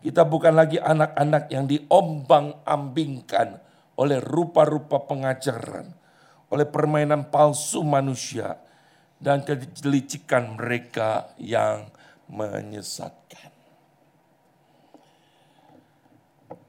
Kita 0.00 0.24
bukan 0.24 0.56
lagi 0.56 0.80
anak-anak 0.80 1.52
yang 1.52 1.68
diombang-ambingkan 1.68 3.60
oleh 3.96 4.20
rupa-rupa 4.20 5.02
pengajaran. 5.04 5.92
Oleh 6.48 6.64
permainan 6.68 7.28
palsu 7.28 7.84
manusia 7.84 8.56
dan 9.20 9.44
kelicikan 9.44 10.56
mereka 10.56 11.32
yang 11.36 11.88
menyesatkan. 12.30 13.50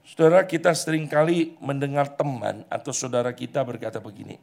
Saudara 0.01 0.43
kita 0.43 0.75
sering 0.75 1.07
kali 1.07 1.55
mendengar 1.63 2.11
teman 2.17 2.67
atau 2.67 2.91
saudara 2.91 3.31
kita 3.31 3.63
berkata 3.63 4.03
begini. 4.03 4.35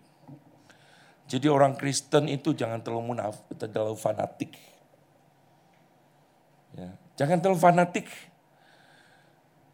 Jadi 1.28 1.44
orang 1.44 1.76
Kristen 1.76 2.24
itu 2.24 2.56
jangan 2.56 2.80
terlalu 2.80 3.12
munaf, 3.12 3.36
terlalu 3.52 3.98
fanatik. 3.98 4.56
Ya, 6.72 6.88
jangan 7.20 7.44
terlalu 7.44 7.60
fanatik. 7.60 8.08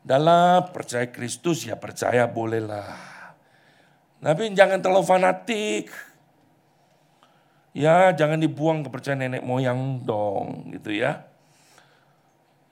Dalam 0.02 0.66
percaya 0.74 1.06
Kristus 1.14 1.62
ya 1.62 1.78
percaya 1.78 2.26
bolehlah. 2.26 2.98
Tapi 4.18 4.50
jangan 4.50 4.82
terlalu 4.82 5.04
fanatik 5.06 5.94
Ya 7.74 8.14
jangan 8.14 8.38
dibuang 8.38 8.86
kepercayaan 8.86 9.26
nenek 9.26 9.42
moyang 9.42 10.06
dong 10.06 10.70
gitu 10.78 10.94
ya. 10.94 11.26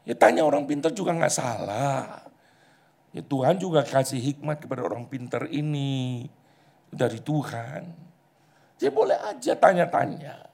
Ya 0.03 0.15
tanya 0.19 0.43
orang 0.43 0.67
pintar 0.67 0.91
juga 0.91 1.15
nggak 1.15 1.35
salah. 1.35 2.27
Ya 3.13 3.23
Tuhan 3.23 3.61
juga 3.61 3.85
kasih 3.85 4.19
hikmat 4.19 4.65
kepada 4.65 4.83
orang 4.83 5.07
pintar 5.07 5.47
ini 5.47 6.27
dari 6.91 7.21
Tuhan. 7.21 7.83
Ya 8.83 8.91
boleh 8.91 9.15
aja 9.15 9.53
tanya-tanya. 9.55 10.49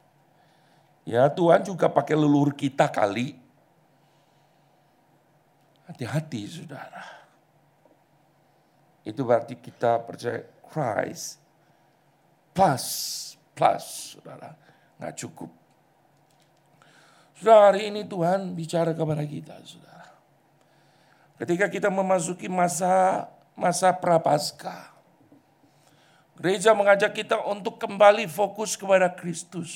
Ya 1.09 1.25
Tuhan 1.33 1.65
juga 1.65 1.89
pakai 1.89 2.19
leluhur 2.19 2.53
kita 2.53 2.93
kali. 2.93 3.39
Hati-hati 5.89 6.43
saudara. 6.45 7.05
Itu 9.01 9.25
berarti 9.25 9.57
kita 9.57 10.05
percaya 10.05 10.45
Christ 10.69 11.41
plus 12.53 12.87
plus, 13.59 14.15
saudara. 14.15 14.55
Nggak 15.03 15.15
cukup. 15.19 15.51
Saudara, 17.39 17.71
hari 17.71 17.87
ini 17.87 18.03
Tuhan 18.03 18.51
bicara 18.59 18.91
kepada 18.91 19.23
kita, 19.23 19.55
saudara. 19.63 20.11
Ketika 21.39 21.71
kita 21.71 21.87
memasuki 21.87 22.51
masa 22.51 23.31
masa 23.55 23.95
prapaskah, 23.95 24.91
gereja 26.35 26.75
mengajak 26.75 27.15
kita 27.15 27.39
untuk 27.47 27.79
kembali 27.79 28.27
fokus 28.27 28.75
kepada 28.75 29.07
Kristus. 29.07 29.71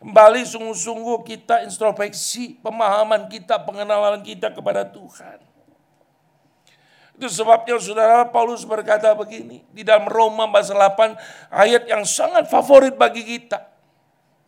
Kembali 0.00 0.48
sungguh-sungguh 0.48 1.28
kita 1.28 1.60
introspeksi 1.68 2.56
pemahaman 2.64 3.28
kita, 3.28 3.60
pengenalan 3.60 4.24
kita 4.24 4.48
kepada 4.48 4.88
Tuhan. 4.88 5.44
Itu 7.20 7.28
sebabnya 7.28 7.76
saudara 7.76 8.24
Paulus 8.32 8.64
berkata 8.64 9.12
begini. 9.12 9.60
Di 9.68 9.84
dalam 9.84 10.08
Roma 10.08 10.48
pasal 10.48 10.80
8 10.80 11.52
ayat 11.52 11.84
yang 11.84 12.08
sangat 12.08 12.48
favorit 12.48 12.96
bagi 12.96 13.28
kita. 13.28 13.71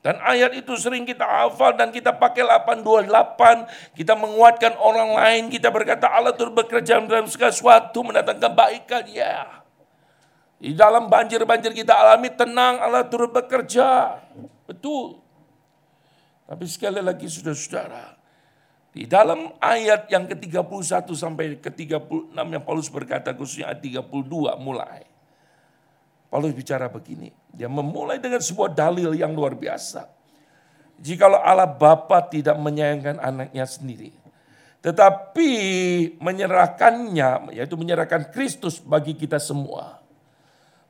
Dan 0.04 0.20
ayat 0.20 0.52
itu 0.52 0.76
sering 0.76 1.08
kita 1.08 1.24
hafal 1.24 1.80
dan 1.80 1.88
kita 1.88 2.12
pakai 2.12 2.44
828. 2.44 3.96
Kita 3.96 4.12
menguatkan 4.12 4.76
orang 4.76 5.16
lain. 5.16 5.42
Kita 5.48 5.72
berkata 5.72 6.12
Allah 6.12 6.36
turut 6.36 6.52
bekerja 6.52 7.00
dalam 7.00 7.24
segala 7.24 7.48
sesuatu 7.48 8.04
mendatangkan 8.04 8.52
kebaikan. 8.52 9.08
Ya. 9.08 9.64
Di 10.60 10.76
dalam 10.76 11.08
banjir-banjir 11.08 11.72
kita 11.72 11.96
alami 11.96 12.28
tenang 12.36 12.84
Allah 12.84 13.08
turut 13.08 13.32
bekerja. 13.32 14.20
Betul. 14.68 15.24
Tapi 16.44 16.64
sekali 16.68 17.00
lagi 17.00 17.24
saudara-saudara. 17.24 18.20
Di 18.92 19.08
dalam 19.08 19.56
ayat 19.56 20.12
yang 20.12 20.28
ke-31 20.28 21.08
sampai 21.16 21.58
ke-36 21.64 22.36
yang 22.36 22.62
Paulus 22.62 22.92
berkata 22.92 23.32
khususnya 23.32 23.72
ayat 23.72 23.80
32 23.80 24.04
mulai. 24.60 25.02
Paulus 26.28 26.52
bicara 26.52 26.86
begini, 26.92 27.32
dia 27.54 27.70
memulai 27.70 28.18
dengan 28.18 28.42
sebuah 28.42 28.74
dalil 28.74 29.14
yang 29.14 29.32
luar 29.32 29.54
biasa. 29.54 30.10
Jikalau 30.98 31.42
Allah 31.42 31.70
Bapa 31.70 32.22
tidak 32.30 32.54
menyayangkan 32.58 33.18
anaknya 33.18 33.66
sendiri, 33.66 34.14
tetapi 34.78 35.50
menyerahkannya, 36.22 37.56
yaitu 37.56 37.74
menyerahkan 37.74 38.30
Kristus 38.30 38.78
bagi 38.78 39.18
kita 39.18 39.42
semua. 39.42 40.04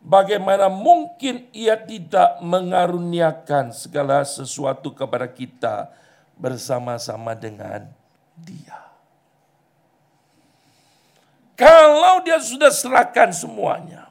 Bagaimana 0.05 0.69
mungkin 0.69 1.49
ia 1.57 1.81
tidak 1.81 2.37
mengaruniakan 2.45 3.73
segala 3.73 4.21
sesuatu 4.29 4.93
kepada 4.93 5.25
kita 5.25 5.89
bersama-sama 6.37 7.33
dengan 7.33 7.89
dia. 8.37 8.85
Kalau 11.55 12.21
dia 12.27 12.37
sudah 12.43 12.69
serahkan 12.69 13.31
semuanya, 13.31 14.04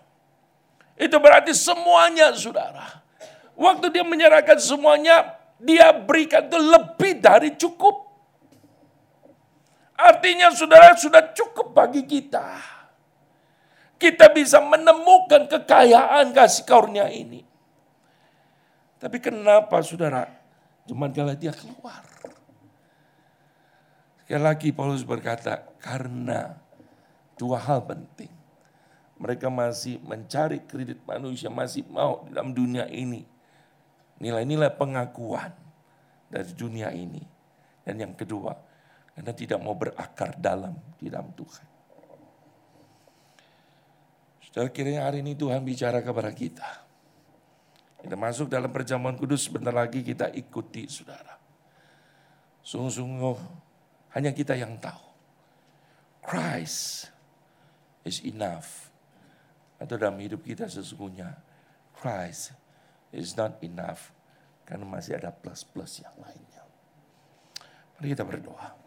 itu 0.98 1.18
berarti 1.18 1.52
semuanya 1.56 2.34
saudara. 2.34 3.02
Waktu 3.54 3.94
dia 3.94 4.06
menyerahkan 4.06 4.58
semuanya, 4.58 5.38
dia 5.62 5.94
berikan 5.94 6.46
itu 6.50 6.58
lebih 6.58 7.22
dari 7.22 7.54
cukup. 7.54 8.10
Artinya 9.94 10.50
saudara 10.52 10.98
sudah 10.98 11.34
cukup 11.34 11.72
bagi 11.72 12.04
kita. 12.04 12.60
Kita 14.02 14.34
bisa 14.34 14.60
menemukan 14.60 15.48
kekayaan 15.48 16.34
kasih 16.34 16.66
karunia 16.66 17.08
ini. 17.08 17.46
Tapi 19.00 19.18
kenapa 19.22 19.80
saudara 19.86 20.44
Jemaat 20.84 21.16
Galatia 21.16 21.56
keluar. 21.56 22.04
Sekali 24.24 24.44
lagi 24.44 24.70
Paulus 24.76 25.04
berkata, 25.08 25.64
karena 25.80 26.60
dua 27.40 27.60
hal 27.60 27.88
penting. 27.88 28.32
Mereka 29.24 29.48
masih 29.48 30.04
mencari 30.04 30.60
kredit 30.68 31.00
manusia, 31.08 31.48
masih 31.48 31.88
mau 31.88 32.28
dalam 32.28 32.52
dunia 32.52 32.84
ini. 32.92 33.24
Nilai-nilai 34.20 34.76
pengakuan 34.76 35.56
dari 36.28 36.52
dunia 36.52 36.92
ini. 36.92 37.24
Dan 37.88 38.04
yang 38.04 38.14
kedua, 38.20 38.52
karena 39.16 39.32
tidak 39.32 39.60
mau 39.64 39.80
berakar 39.80 40.36
dalam 40.36 40.76
di 41.00 41.08
dalam 41.08 41.32
Tuhan. 41.32 41.68
Saudara 44.44 44.70
kiranya 44.76 45.08
hari 45.08 45.24
ini 45.24 45.40
Tuhan 45.40 45.64
bicara 45.64 46.04
kepada 46.04 46.30
kita 46.36 46.84
kita 48.04 48.20
masuk 48.20 48.52
dalam 48.52 48.68
perjamuan 48.68 49.16
kudus 49.16 49.48
sebentar 49.48 49.72
lagi 49.72 50.04
kita 50.04 50.28
ikuti 50.36 50.92
saudara. 50.92 51.40
Sungguh-sungguh 52.60 53.38
hanya 54.20 54.36
kita 54.36 54.60
yang 54.60 54.76
tahu. 54.76 55.08
Christ 56.20 57.08
is 58.04 58.20
enough. 58.28 58.92
Atau 59.84 60.00
dalam 60.00 60.16
hidup 60.24 60.48
kita 60.48 60.72
sesungguhnya 60.72 61.36
Christ 61.92 62.56
is 63.12 63.36
not 63.36 63.60
enough. 63.60 64.16
Karena 64.64 64.88
masih 64.88 65.20
ada 65.20 65.28
plus-plus 65.36 66.00
yang 66.00 66.16
lainnya. 66.24 66.64
Mari 68.00 68.16
kita 68.16 68.24
berdoa. 68.24 68.83